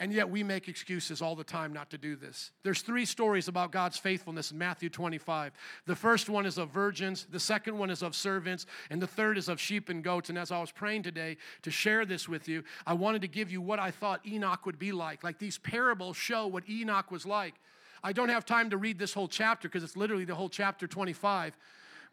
[0.00, 2.52] And yet we make excuses all the time not to do this.
[2.62, 5.52] There's three stories about God's faithfulness in Matthew 25.
[5.84, 9.36] The first one is of virgins, the second one is of servants, and the third
[9.36, 10.30] is of sheep and goats.
[10.30, 13.52] And as I was praying today to share this with you, I wanted to give
[13.52, 15.22] you what I thought Enoch would be like.
[15.22, 17.54] Like these parables show what Enoch was like.
[18.02, 20.86] I don't have time to read this whole chapter because it's literally the whole chapter
[20.86, 21.54] 25.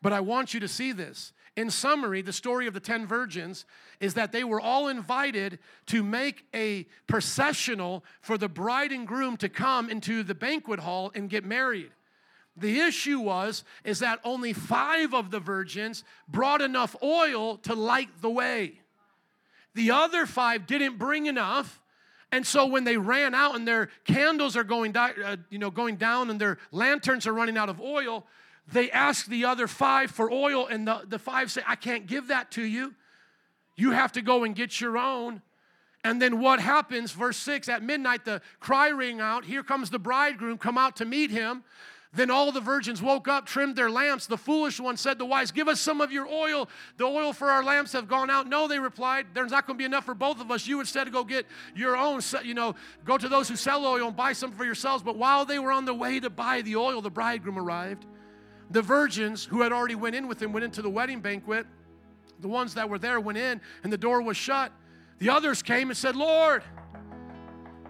[0.01, 1.31] But I want you to see this.
[1.57, 3.65] In summary, the story of the 10 virgins
[3.99, 9.37] is that they were all invited to make a processional for the bride and groom
[9.37, 11.89] to come into the banquet hall and get married.
[12.55, 18.09] The issue was is that only 5 of the virgins brought enough oil to light
[18.21, 18.79] the way.
[19.73, 21.81] The other 5 didn't bring enough.
[22.31, 25.95] And so when they ran out and their candles are going, uh, you know, going
[25.95, 28.27] down and their lanterns are running out of oil,
[28.71, 32.27] they ask the other five for oil, and the, the five say, I can't give
[32.27, 32.93] that to you.
[33.75, 35.41] You have to go and get your own.
[36.03, 37.11] And then what happens?
[37.11, 39.45] Verse 6 At midnight, the cry ring out.
[39.45, 41.63] Here comes the bridegroom, come out to meet him.
[42.13, 44.25] Then all the virgins woke up, trimmed their lamps.
[44.25, 46.69] The foolish one said to the wise, Give us some of your oil.
[46.97, 48.47] The oil for our lamps have gone out.
[48.47, 50.65] No, they replied, There's not going to be enough for both of us.
[50.65, 51.45] You instead go get
[51.75, 55.03] your own, you know, go to those who sell oil and buy some for yourselves.
[55.03, 58.05] But while they were on the way to buy the oil, the bridegroom arrived.
[58.71, 61.65] The virgins who had already went in with him went into the wedding banquet.
[62.39, 64.71] The ones that were there went in, and the door was shut.
[65.19, 66.63] The others came and said, Lord,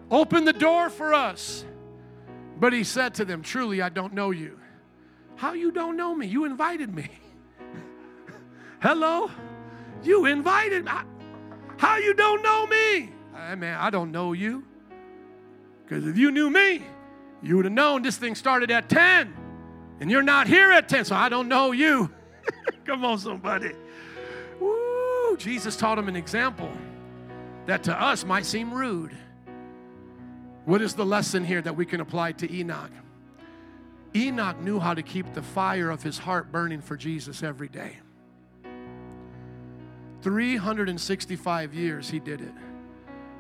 [0.10, 1.66] open the door for us.
[2.60, 4.60] But he said to them, Truly, I don't know you.
[5.36, 6.28] How you don't know me?
[6.28, 7.10] You invited me.
[8.82, 9.30] Hello?
[10.04, 10.92] You invited me.
[11.78, 13.12] How you don't know me?
[13.36, 14.66] I mean, I don't know you.
[15.84, 16.84] Because if you knew me,
[17.44, 19.34] you would have known this thing started at 10.
[20.00, 22.12] And you're not here at 10, so I don't know you.
[22.86, 23.72] Come on, somebody.
[24.60, 25.38] Woo!
[25.38, 26.72] Jesus taught him an example
[27.66, 29.16] that to us might seem rude.
[30.66, 32.92] What is the lesson here that we can apply to Enoch?
[34.16, 37.98] Enoch knew how to keep the fire of his heart burning for Jesus every day.
[40.22, 42.54] 365 years he did it.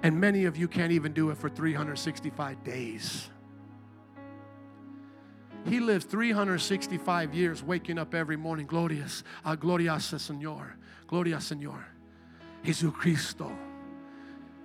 [0.03, 3.29] And many of you can't even do it for 365 days.
[5.67, 8.65] He lived 365 years waking up every morning.
[8.65, 10.71] glorious, uh, glorias Señor,
[11.07, 11.83] gloria Señor.
[12.63, 13.51] Jesucristo,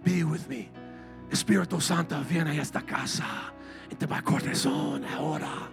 [0.05, 0.70] be with me.
[1.30, 3.24] Espíritu Santo, viene a esta casa.
[3.90, 5.68] Into my corazón ahora.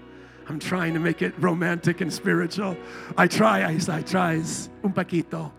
[0.47, 2.75] I'm trying to make it romantic and spiritual.
[3.15, 4.33] I try, I, I try
[4.83, 5.51] un poquito.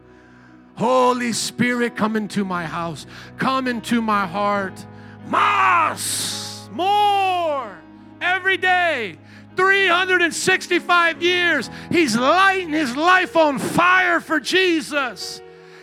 [0.74, 3.06] Holy Spirit, come into my house.
[3.38, 4.84] Come into my heart.
[5.28, 7.78] Mas, more,
[8.20, 9.16] every day.
[9.56, 15.40] 365 years, he's lighting his life on fire for Jesus.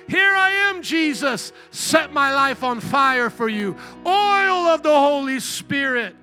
[0.08, 1.52] Here I am, Jesus.
[1.72, 3.76] Set my life on fire for you.
[4.06, 6.16] Oil of the Holy Spirit.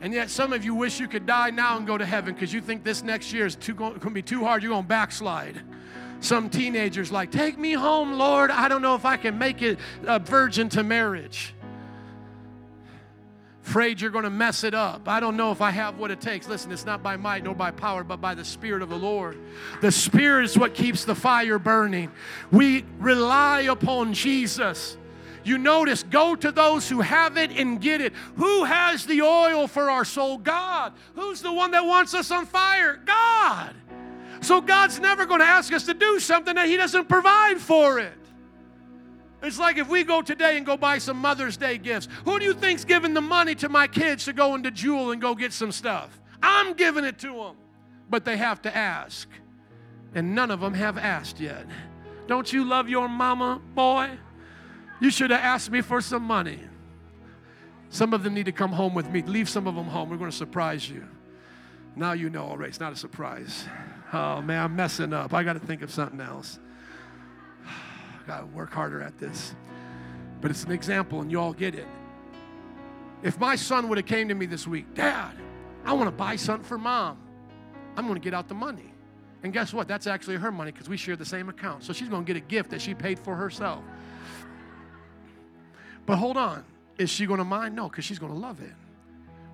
[0.00, 2.52] And yet, some of you wish you could die now and go to heaven because
[2.52, 4.62] you think this next year is going to be too hard.
[4.62, 5.62] You're going to backslide.
[6.20, 8.50] Some teenagers like, take me home, Lord.
[8.50, 11.54] I don't know if I can make it a virgin to marriage
[13.66, 15.08] afraid you're going to mess it up.
[15.08, 16.46] I don't know if I have what it takes.
[16.46, 19.38] Listen, it's not by might nor by power, but by the Spirit of the Lord.
[19.80, 22.12] The Spirit is what keeps the fire burning.
[22.52, 24.96] We rely upon Jesus.
[25.44, 28.12] You notice, go to those who have it and get it.
[28.36, 30.38] Who has the oil for our soul?
[30.38, 30.92] God.
[31.14, 33.00] Who's the one that wants us on fire?
[33.04, 33.74] God.
[34.40, 37.98] So God's never going to ask us to do something that He doesn't provide for
[37.98, 38.12] it.
[39.44, 42.08] It's like if we go today and go buy some Mother's Day gifts.
[42.24, 45.20] Who do you think's giving the money to my kids to go into Jewel and
[45.20, 46.18] go get some stuff?
[46.42, 47.56] I'm giving it to them.
[48.08, 49.28] But they have to ask.
[50.14, 51.66] And none of them have asked yet.
[52.26, 54.10] Don't you love your mama, boy?
[55.00, 56.60] You should have asked me for some money.
[57.90, 59.22] Some of them need to come home with me.
[59.22, 60.08] Leave some of them home.
[60.08, 61.06] We're going to surprise you.
[61.96, 62.70] Now you know already.
[62.70, 63.66] It's not a surprise.
[64.12, 65.34] Oh, man, I'm messing up.
[65.34, 66.58] I got to think of something else
[68.26, 69.54] got to work harder at this.
[70.40, 71.86] But it's an example, and you all get it.
[73.22, 75.34] If my son would have came to me this week, Dad,
[75.84, 77.18] I want to buy something for mom.
[77.96, 78.92] I'm going to get out the money.
[79.42, 79.88] And guess what?
[79.88, 81.84] That's actually her money because we share the same account.
[81.84, 83.82] So she's going to get a gift that she paid for herself.
[86.06, 86.64] But hold on.
[86.98, 87.74] Is she going to mind?
[87.74, 88.72] No, because she's going to love it.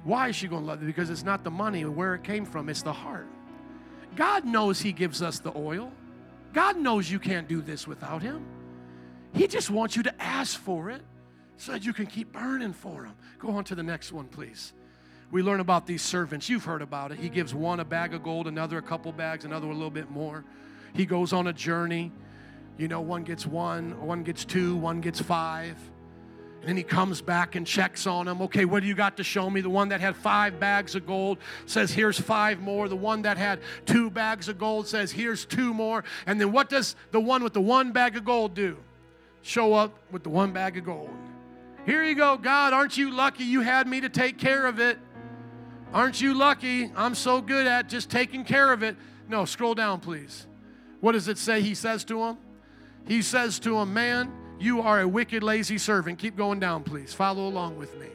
[0.04, 0.86] Why is she going to love it?
[0.86, 3.26] Because it's not the money or where it came from, it's the heart.
[4.16, 5.92] God knows He gives us the oil.
[6.52, 8.44] God knows you can't do this without Him.
[9.32, 11.02] He just wants you to ask for it
[11.56, 13.14] so that you can keep burning for Him.
[13.38, 14.72] Go on to the next one, please.
[15.30, 16.48] We learn about these servants.
[16.48, 17.18] You've heard about it.
[17.18, 20.10] He gives one a bag of gold, another a couple bags, another a little bit
[20.10, 20.44] more.
[20.92, 22.10] He goes on a journey.
[22.78, 25.76] You know, one gets one, one gets two, one gets five.
[26.60, 28.42] And then he comes back and checks on them.
[28.42, 29.60] Okay, what do you got to show me?
[29.60, 32.88] The one that had five bags of gold says, Here's five more.
[32.88, 36.04] The one that had two bags of gold says, Here's two more.
[36.26, 38.76] And then what does the one with the one bag of gold do?
[39.42, 41.10] Show up with the one bag of gold.
[41.86, 42.72] Here you go, God.
[42.72, 44.98] Aren't you lucky you had me to take care of it?
[45.92, 46.90] Aren't you lucky?
[46.94, 48.96] I'm so good at just taking care of it.
[49.28, 50.46] No, scroll down, please.
[51.00, 52.38] What does it say he says to him?
[53.06, 56.18] He says to him, Man, you are a wicked, lazy servant.
[56.18, 57.14] Keep going down, please.
[57.14, 58.06] Follow along with me.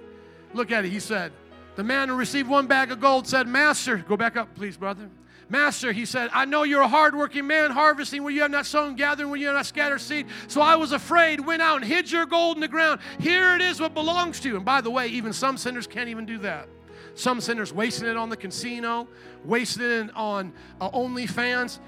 [0.54, 0.92] Look at it.
[0.92, 1.32] He said,
[1.76, 5.10] The man who received one bag of gold said, Master, go back up, please, brother.
[5.48, 8.96] Master, he said, I know you're a hardworking man, harvesting where you have not sown,
[8.96, 10.26] gathering where you have not scattered seed.
[10.48, 13.00] So I was afraid, went out and hid your gold in the ground.
[13.20, 14.56] Here it is what belongs to you.
[14.56, 16.68] And by the way, even some sinners can't even do that.
[17.14, 19.08] Some sinners wasting it on the casino,
[19.46, 21.80] wasting it on uh, OnlyFans.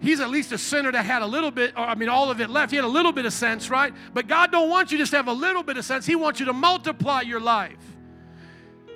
[0.00, 2.40] He's at least a sinner that had a little bit, or I mean, all of
[2.40, 2.70] it left.
[2.70, 3.92] He had a little bit of sense, right?
[4.14, 6.06] But God don't want you just to have a little bit of sense.
[6.06, 7.95] He wants you to multiply your life.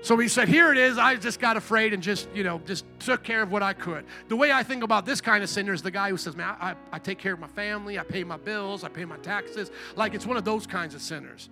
[0.03, 0.99] So he said, Here it is.
[0.99, 4.05] I just got afraid and just, you know, just took care of what I could.
[4.29, 6.57] The way I think about this kind of sinner is the guy who says, Man,
[6.61, 9.71] I, I take care of my family, I pay my bills, I pay my taxes.
[9.97, 11.51] Like it's one of those kinds of sinners.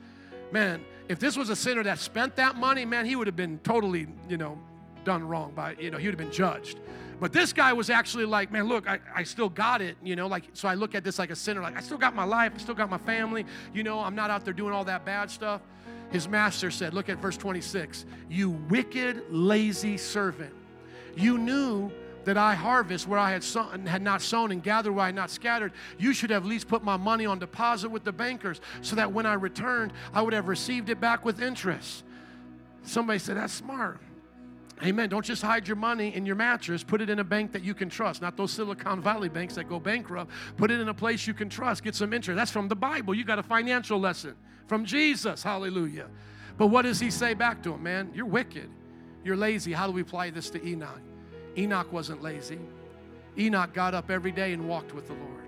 [0.51, 3.59] Man, if this was a sinner that spent that money, man, he would have been
[3.59, 4.59] totally, you know,
[5.05, 6.81] done wrong by, you know, he would have been judged.
[7.21, 10.27] But this guy was actually like, man, look, I, I still got it, you know,
[10.27, 12.53] like, so I look at this like a sinner, like, I still got my life,
[12.55, 13.45] I still got my family,
[13.75, 15.61] you know, I'm not out there doing all that bad stuff.
[16.11, 20.55] His master said, look at verse 26, you wicked, lazy servant.
[21.17, 21.91] You knew
[22.25, 25.15] that I harvest where I had, sown, had not sown and gather where I had
[25.15, 25.73] not scattered.
[25.99, 29.13] You should have at least put my money on deposit with the bankers so that
[29.13, 32.05] when I returned, I would have received it back with interest.
[32.83, 34.01] Somebody said, that's smart.
[34.85, 35.09] Amen.
[35.09, 36.85] Don't just hide your money in your mattress.
[36.85, 39.69] Put it in a bank that you can trust, not those Silicon Valley banks that
[39.69, 40.31] go bankrupt.
[40.57, 41.83] Put it in a place you can trust.
[41.83, 42.37] Get some interest.
[42.37, 43.15] That's from the Bible.
[43.15, 45.43] You got a financial lesson from Jesus.
[45.43, 46.07] Hallelujah.
[46.57, 48.11] But what does he say back to him, man?
[48.15, 48.71] You're wicked.
[49.25, 49.73] You're lazy.
[49.73, 51.01] How do we apply this to Enoch?
[51.57, 52.59] Enoch wasn't lazy.
[53.37, 55.45] Enoch got up every day and walked with the Lord.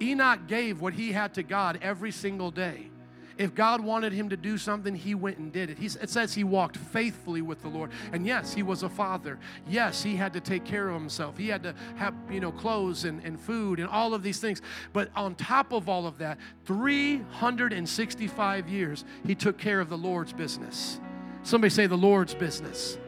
[0.00, 2.90] Enoch gave what he had to God every single day.
[3.36, 5.78] If God wanted him to do something, he went and did it.
[5.78, 7.90] He's, it says he walked faithfully with the Lord.
[8.12, 9.38] And yes, he was a father.
[9.68, 11.36] Yes, he had to take care of himself.
[11.36, 14.62] He had to have, you know, clothes and, and food and all of these things.
[14.92, 20.32] But on top of all of that, 365 years, he took care of the Lord's
[20.32, 21.00] business.
[21.42, 22.98] Somebody say the Lord's business.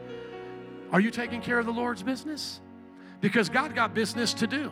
[0.91, 2.61] Are you taking care of the Lord's business?
[3.21, 4.71] Because God got business to do.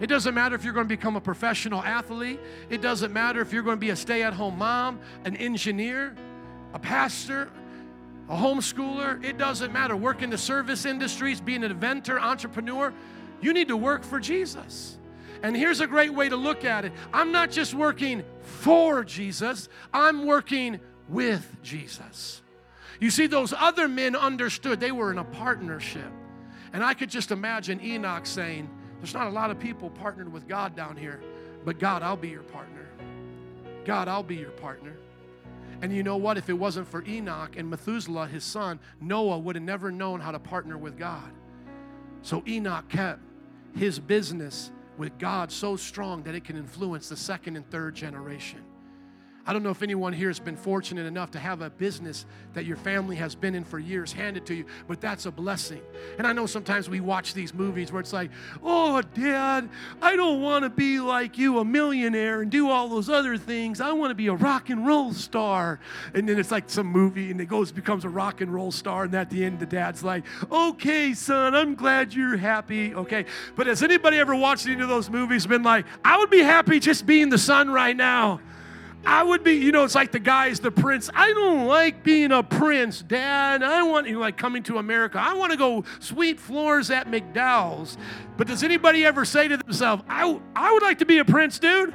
[0.00, 2.40] It doesn't matter if you're going to become a professional athlete.
[2.70, 6.16] It doesn't matter if you're going to be a stay at home mom, an engineer,
[6.72, 7.50] a pastor,
[8.28, 9.22] a homeschooler.
[9.22, 9.96] It doesn't matter.
[9.96, 12.94] Work in the service industries, being an inventor, entrepreneur.
[13.42, 14.96] You need to work for Jesus.
[15.42, 19.68] And here's a great way to look at it I'm not just working for Jesus,
[19.92, 22.40] I'm working with Jesus.
[23.00, 26.12] You see, those other men understood they were in a partnership.
[26.72, 28.68] And I could just imagine Enoch saying,
[29.00, 31.20] there's not a lot of people partnered with God down here,
[31.64, 32.88] but God, I'll be your partner.
[33.84, 34.94] God, I'll be your partner.
[35.82, 36.36] And you know what?
[36.36, 40.30] If it wasn't for Enoch and Methuselah, his son, Noah would have never known how
[40.30, 41.30] to partner with God.
[42.22, 43.20] So Enoch kept
[43.74, 48.62] his business with God so strong that it can influence the second and third generation.
[49.46, 52.66] I don't know if anyone here has been fortunate enough to have a business that
[52.66, 55.80] your family has been in for years handed to you, but that's a blessing.
[56.18, 58.30] And I know sometimes we watch these movies where it's like,
[58.62, 59.68] oh, dad,
[60.02, 63.80] I don't want to be like you, a millionaire, and do all those other things.
[63.80, 65.80] I want to be a rock and roll star.
[66.14, 69.04] And then it's like some movie, and it goes, becomes a rock and roll star.
[69.04, 72.94] And at the end, the dad's like, okay, son, I'm glad you're happy.
[72.94, 73.24] Okay.
[73.56, 76.78] But has anybody ever watched any of those movies been like, I would be happy
[76.78, 78.40] just being the son right now?
[79.04, 81.08] I would be, you know, it's like the guy's the prince.
[81.14, 83.62] I don't like being a prince, Dad.
[83.62, 85.18] I want, you know, like coming to America.
[85.18, 87.96] I want to go sweep floors at McDowell's.
[88.36, 91.58] But does anybody ever say to themselves, I, I would like to be a prince,
[91.58, 91.94] dude?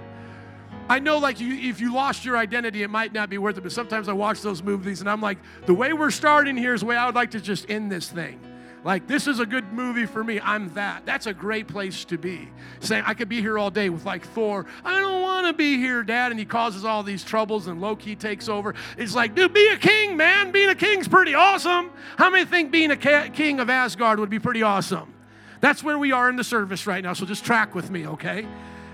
[0.88, 3.62] I know, like, you, if you lost your identity, it might not be worth it.
[3.62, 6.82] But sometimes I watch those movies and I'm like, the way we're starting here is
[6.82, 8.40] the way I would like to just end this thing.
[8.84, 10.40] Like, this is a good movie for me.
[10.40, 11.08] I'm that.
[11.08, 12.50] That's a great place to be.
[12.82, 14.68] Saying, I could be here all day with like Thor.
[14.84, 15.15] I don't
[15.46, 16.32] want to be here, Dad.
[16.32, 18.74] And he causes all these troubles and Loki takes over.
[18.98, 20.52] It's like, dude, be a king, man.
[20.52, 21.92] Being a king's pretty awesome.
[22.18, 25.14] How many think being a king of Asgard would be pretty awesome?
[25.62, 27.14] That's where we are in the service right now.
[27.14, 28.48] So just track with me, okay?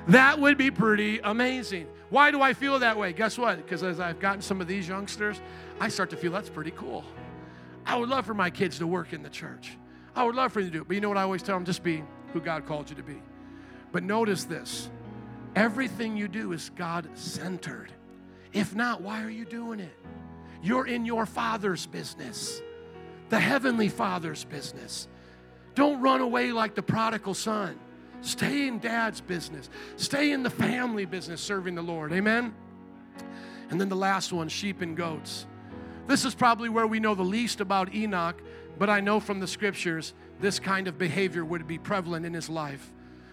[0.08, 1.88] That would be pretty amazing.
[2.10, 3.14] Why do I feel that way?
[3.14, 3.58] Guess what?
[3.58, 5.40] Because as I've gotten some of these youngsters,
[5.80, 7.06] I start to feel that's pretty cool.
[7.86, 9.78] I would love for my kids to work in the church.
[10.16, 10.88] I would love for you to do it.
[10.88, 11.66] But you know what I always tell them?
[11.66, 13.22] Just be who God called you to be.
[13.94, 14.90] But notice this
[15.56, 17.92] everything you do is God centered.
[18.54, 19.98] If not, why are you doing it?
[20.62, 22.62] You're in your Father's business,
[23.30, 25.08] the Heavenly Father's business.
[25.74, 27.80] Don't run away like the prodigal son.
[28.22, 29.70] Stay in dad's business.
[29.96, 32.14] Stay in the family business serving the Lord.
[32.14, 32.54] Amen?
[33.70, 35.48] And then the last one sheep and goats.
[36.08, 38.42] This is probably where we know the least about Enoch
[38.82, 42.50] but I know from the scriptures this kind of behavior would be prevalent in his
[42.50, 42.92] life.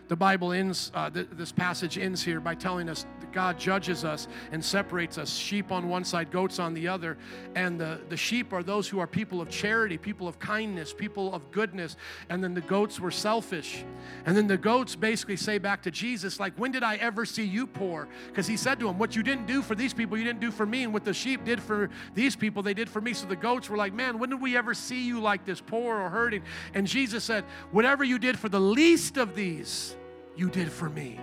[0.08, 4.04] The Bible ends, uh, th- this passage ends here by telling us that God judges
[4.04, 7.18] us and separates us sheep on one side, goats on the other.
[7.54, 11.34] And the, the sheep are those who are people of charity, people of kindness, people
[11.34, 11.96] of goodness.
[12.30, 13.84] And then the goats were selfish.
[14.24, 17.44] And then the goats basically say back to Jesus, like, When did I ever see
[17.44, 18.08] you poor?
[18.28, 20.50] Because he said to them, What you didn't do for these people, you didn't do
[20.50, 20.84] for me.
[20.84, 23.12] And what the sheep did for these people, they did for me.
[23.12, 25.98] So the goats were like, Man, when did we ever see you like this, poor
[25.98, 26.42] or hurting?
[26.72, 29.96] And Jesus said, Whatever you did for the least of these,
[30.38, 31.18] you did for me.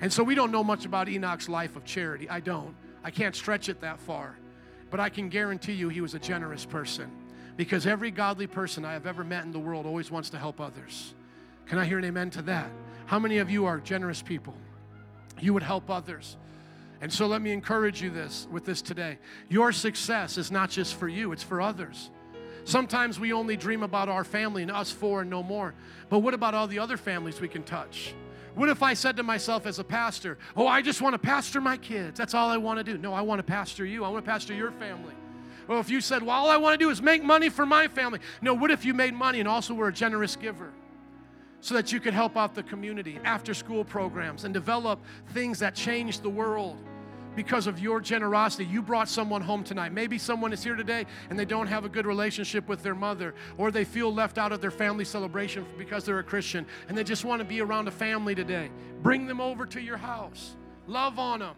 [0.00, 2.30] And so we don't know much about Enoch's life of charity.
[2.30, 2.74] I don't.
[3.02, 4.36] I can't stretch it that far.
[4.90, 7.10] But I can guarantee you he was a generous person.
[7.56, 10.60] Because every godly person I have ever met in the world always wants to help
[10.60, 11.14] others.
[11.66, 12.70] Can I hear an amen to that?
[13.06, 14.54] How many of you are generous people?
[15.40, 16.36] You would help others.
[17.00, 19.18] And so let me encourage you this with this today.
[19.48, 22.10] Your success is not just for you, it's for others.
[22.66, 25.72] Sometimes we only dream about our family and us four and no more.
[26.08, 28.12] But what about all the other families we can touch?
[28.56, 31.60] What if I said to myself as a pastor, Oh, I just want to pastor
[31.60, 32.18] my kids.
[32.18, 32.98] That's all I want to do.
[32.98, 34.04] No, I want to pastor you.
[34.04, 35.14] I want to pastor your family.
[35.68, 37.86] Well, if you said, Well, all I want to do is make money for my
[37.86, 38.18] family.
[38.42, 40.72] No, what if you made money and also were a generous giver?
[41.60, 44.98] So that you could help out the community, after school programs, and develop
[45.28, 46.78] things that change the world
[47.36, 48.64] because of your generosity.
[48.64, 49.92] You brought someone home tonight.
[49.92, 53.34] Maybe someone is here today and they don't have a good relationship with their mother,
[53.58, 57.04] or they feel left out of their family celebration because they're a Christian and they
[57.04, 58.70] just want to be around a family today.
[59.02, 60.56] Bring them over to your house,
[60.86, 61.54] love on them.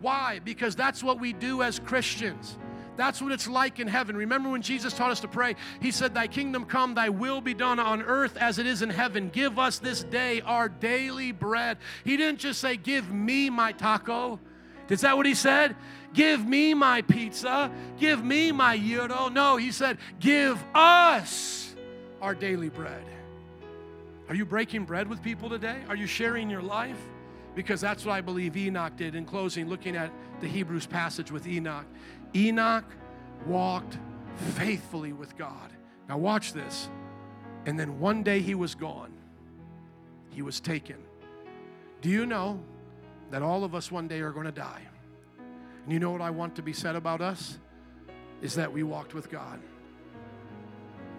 [0.00, 0.40] Why?
[0.42, 2.56] Because that's what we do as Christians.
[2.96, 4.16] That's what it's like in heaven.
[4.16, 5.56] Remember when Jesus taught us to pray?
[5.80, 8.90] He said, Thy kingdom come, thy will be done on earth as it is in
[8.90, 9.30] heaven.
[9.30, 11.78] Give us this day our daily bread.
[12.04, 14.38] He didn't just say, Give me my taco.
[14.90, 15.76] Is that what he said?
[16.12, 17.70] Give me my pizza.
[17.98, 19.28] Give me my gyro.
[19.28, 21.74] No, he said, Give us
[22.20, 23.04] our daily bread.
[24.28, 25.78] Are you breaking bread with people today?
[25.88, 26.98] Are you sharing your life?
[27.54, 29.14] Because that's what I believe Enoch did.
[29.14, 31.86] In closing, looking at the Hebrews passage with Enoch,
[32.34, 32.84] Enoch
[33.46, 33.98] walked
[34.54, 35.72] faithfully with God.
[36.08, 36.88] Now, watch this.
[37.66, 39.12] And then one day he was gone,
[40.30, 40.96] he was taken.
[42.00, 42.60] Do you know
[43.30, 44.82] that all of us one day are going to die.
[45.84, 47.58] And you know what I want to be said about us?
[48.42, 49.60] Is that we walked with God.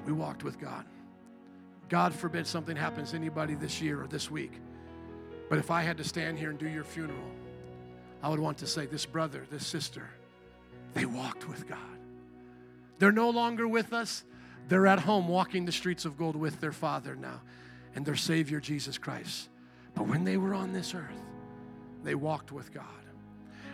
[0.05, 0.85] We walked with God.
[1.89, 4.53] God forbid something happens to anybody this year or this week.
[5.49, 7.19] But if I had to stand here and do your funeral,
[8.23, 10.09] I would want to say, this brother, this sister,
[10.93, 11.77] they walked with God.
[12.99, 14.23] They're no longer with us.
[14.67, 17.41] They're at home walking the streets of gold with their Father now
[17.95, 19.49] and their Savior, Jesus Christ.
[19.95, 21.11] But when they were on this earth,
[22.03, 22.85] they walked with God.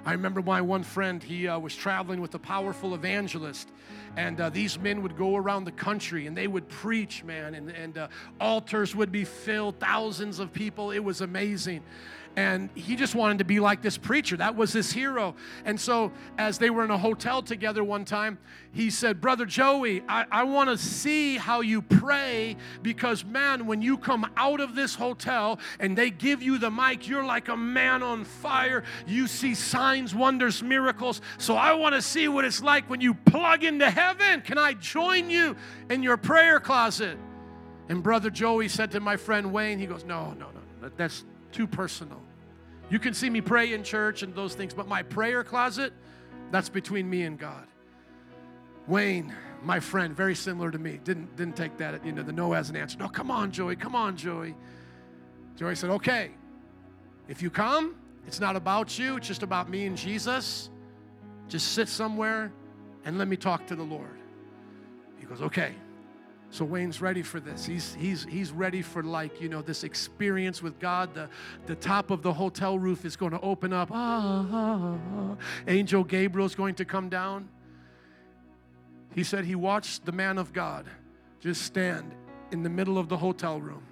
[0.05, 3.69] I remember my one friend, he uh, was traveling with a powerful evangelist,
[4.15, 7.69] and uh, these men would go around the country and they would preach, man, and,
[7.71, 8.07] and uh,
[8.39, 10.91] altars would be filled, thousands of people.
[10.91, 11.83] It was amazing
[12.37, 14.37] and he just wanted to be like this preacher.
[14.37, 15.33] That was his hero.
[15.65, 18.37] And so, as they were in a hotel together one time,
[18.71, 23.81] he said, Brother Joey, I, I want to see how you pray because, man, when
[23.81, 27.57] you come out of this hotel and they give you the mic, you're like a
[27.57, 28.83] man on fire.
[29.07, 31.21] You see signs, wonders, miracles.
[31.39, 34.41] So, I want to see what it's like when you plug into heaven.
[34.41, 35.55] Can I join you
[35.89, 37.17] in your prayer closet?
[37.89, 40.49] And Brother Joey said to my friend Wayne, he goes, No, no,
[40.81, 42.26] no, that's too personal.
[42.89, 45.93] You can see me pray in church and those things, but my prayer closet,
[46.51, 47.67] that's between me and God.
[48.87, 52.53] Wayne, my friend, very similar to me, didn't, didn't take that, you know, the no
[52.53, 52.97] as an answer.
[52.97, 54.55] No, come on, Joey, come on, Joey.
[55.57, 56.31] Joey said, okay,
[57.27, 57.95] if you come,
[58.25, 60.69] it's not about you, it's just about me and Jesus.
[61.49, 62.51] Just sit somewhere
[63.03, 64.17] and let me talk to the Lord.
[65.19, 65.73] He goes, okay.
[66.49, 67.65] So Wayne's ready for this.
[67.65, 71.13] He's, he's, he's ready for like, you know, this experience with God.
[71.13, 71.29] The,
[71.65, 73.89] the top of the hotel roof is going to open up.
[73.91, 75.35] Ah, ah, ah.
[75.67, 77.49] Angel Gabriel's going to come down.
[79.13, 80.85] He said he watched the man of God
[81.39, 82.13] just stand
[82.51, 83.83] in the middle of the hotel room,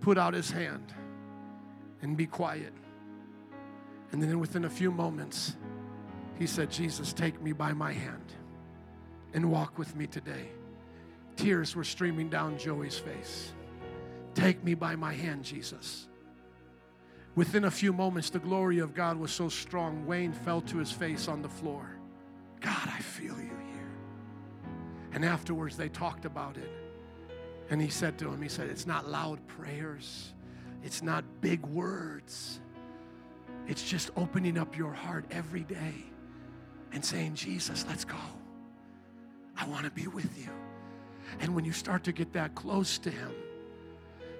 [0.00, 0.94] put out his hand,
[2.02, 2.72] and be quiet.
[4.12, 5.56] And then within a few moments,
[6.38, 8.32] he said, Jesus, take me by my hand
[9.34, 10.50] and walk with me today.
[11.36, 13.52] Tears were streaming down Joey's face.
[14.34, 16.08] Take me by my hand, Jesus.
[17.34, 20.90] Within a few moments, the glory of God was so strong, Wayne fell to his
[20.90, 21.98] face on the floor.
[22.60, 23.96] God, I feel you here.
[25.12, 26.70] And afterwards, they talked about it.
[27.68, 30.32] And he said to him, He said, It's not loud prayers,
[30.82, 32.60] it's not big words.
[33.68, 35.94] It's just opening up your heart every day
[36.92, 38.16] and saying, Jesus, let's go.
[39.56, 40.50] I want to be with you.
[41.40, 43.32] And when you start to get that close to Him,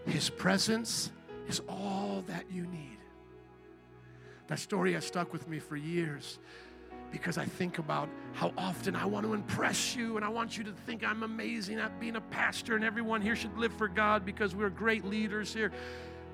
[0.07, 1.11] His presence
[1.49, 2.99] is all that you need.
[4.49, 6.39] That story has stuck with me for years
[7.11, 10.65] because I think about how often I want to impress you and I want you
[10.65, 14.25] to think I'm amazing at being a pastor and everyone here should live for God
[14.25, 15.73] because we're great leaders here.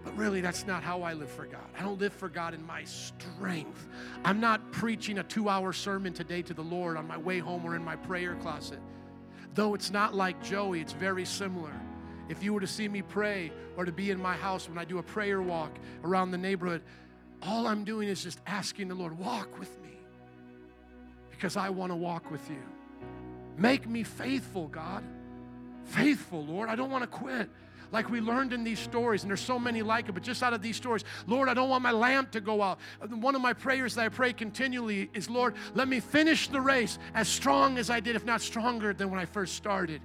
[0.05, 1.65] But really, that's not how I live for God.
[1.79, 3.87] I don't live for God in my strength.
[4.25, 7.65] I'm not preaching a two hour sermon today to the Lord on my way home
[7.65, 8.81] or in my prayer closet.
[9.55, 11.73] Though it's not like Joey, it's very similar.
[12.29, 14.85] If you were to see me pray or to be in my house when I
[14.85, 15.73] do a prayer walk
[16.05, 16.83] around the neighborhood,
[17.43, 19.99] all I'm doing is just asking the Lord, walk with me.
[21.31, 22.63] Because I want to walk with you.
[23.59, 25.05] Make me faithful, God.
[25.85, 26.69] Faithful, Lord.
[26.69, 27.51] I don't want to quit
[27.93, 30.53] like we learned in these stories, and there's so many like it, but just out
[30.53, 32.79] of these stories, Lord, I don't want my lamp to go out.
[33.09, 36.99] One of my prayers that I pray continually is, Lord, let me finish the race
[37.15, 40.01] as strong as I did, if not stronger than when I first started.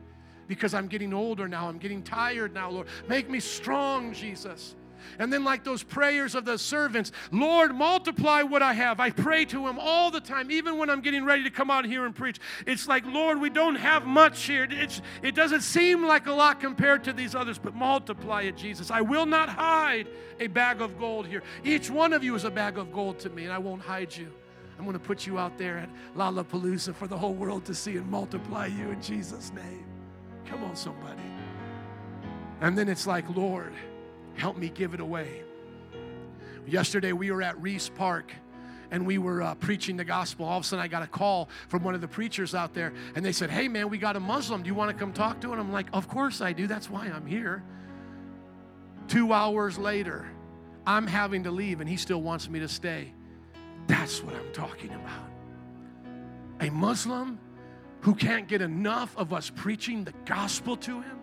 [0.47, 2.87] Because I'm getting older now, I'm getting tired now, Lord.
[3.07, 4.75] Make me strong, Jesus.
[5.19, 8.99] And then, like those prayers of the servants, Lord, multiply what I have.
[8.99, 11.85] I pray to Him all the time, even when I'm getting ready to come out
[11.85, 12.39] here and preach.
[12.65, 14.67] It's like, Lord, we don't have much here.
[14.69, 18.91] It's, it doesn't seem like a lot compared to these others, but multiply it, Jesus.
[18.91, 20.07] I will not hide
[20.39, 21.43] a bag of gold here.
[21.63, 24.15] Each one of you is a bag of gold to me, and I won't hide
[24.15, 24.31] you.
[24.77, 27.97] I'm going to put you out there at Lollapalooza for the whole world to see
[27.97, 29.85] and multiply you in Jesus' name.
[30.45, 31.21] Come on, somebody.
[32.61, 33.73] And then it's like, Lord,
[34.37, 35.41] Help me give it away.
[36.65, 38.31] Yesterday we were at Riis Park
[38.91, 40.45] and we were uh, preaching the gospel.
[40.45, 42.93] All of a sudden, I got a call from one of the preachers out there,
[43.15, 44.63] and they said, Hey, man, we got a Muslim.
[44.63, 45.59] Do you want to come talk to him?
[45.59, 46.67] I'm like, Of course I do.
[46.67, 47.63] That's why I'm here.
[49.07, 50.29] Two hours later,
[50.85, 53.13] I'm having to leave, and he still wants me to stay.
[53.87, 55.29] That's what I'm talking about.
[56.61, 57.39] A Muslim
[58.01, 61.16] who can't get enough of us preaching the gospel to him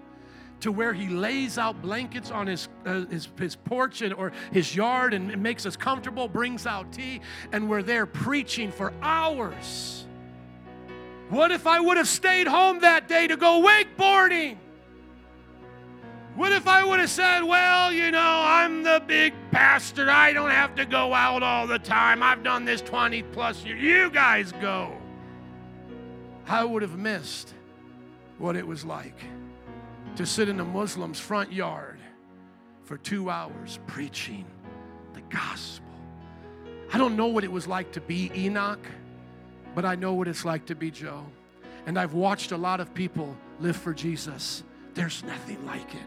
[0.61, 4.75] to where he lays out blankets on his, uh, his, his porch and, or his
[4.75, 7.21] yard and makes us comfortable, brings out tea,
[7.53, 10.07] and we're there preaching for hours.
[11.29, 14.57] What if I would have stayed home that day to go wakeboarding?
[16.37, 20.11] What if I would have said, Well, you know, I'm the big pastor.
[20.11, 22.23] I don't have to go out all the time.
[22.23, 23.81] I've done this 20 plus years.
[23.81, 24.97] You guys go.
[26.47, 27.55] I would have missed
[28.39, 29.17] what it was like
[30.17, 31.99] to sit in a Muslim's front yard
[32.85, 34.45] for two hours preaching
[35.13, 35.87] the gospel.
[36.93, 38.87] I don't know what it was like to be Enoch,
[39.75, 41.27] but I know what it's like to be Joe.
[41.87, 44.63] And I've watched a lot of people live for Jesus.
[44.95, 46.07] There's nothing like it.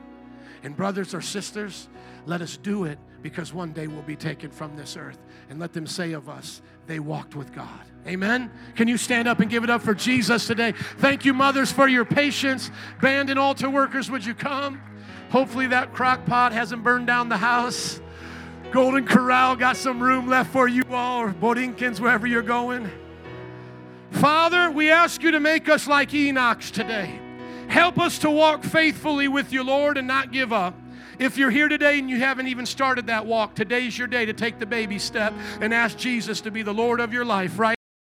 [0.63, 1.87] And, brothers or sisters,
[2.25, 5.19] let us do it because one day we'll be taken from this earth.
[5.49, 7.85] And let them say of us, they walked with God.
[8.05, 8.51] Amen.
[8.75, 10.73] Can you stand up and give it up for Jesus today?
[10.97, 12.71] Thank you, mothers, for your patience.
[13.01, 14.81] Band and altar workers, would you come?
[15.29, 17.99] Hopefully, that crock pot hasn't burned down the house.
[18.71, 22.89] Golden Corral got some room left for you all, or Borinquen, wherever you're going.
[24.11, 27.19] Father, we ask you to make us like Enoch's today.
[27.67, 30.73] Help us to walk faithfully with you, Lord, and not give up.
[31.19, 34.33] If you're here today and you haven't even started that walk, today's your day to
[34.33, 37.76] take the baby step and ask Jesus to be the Lord of your life, right?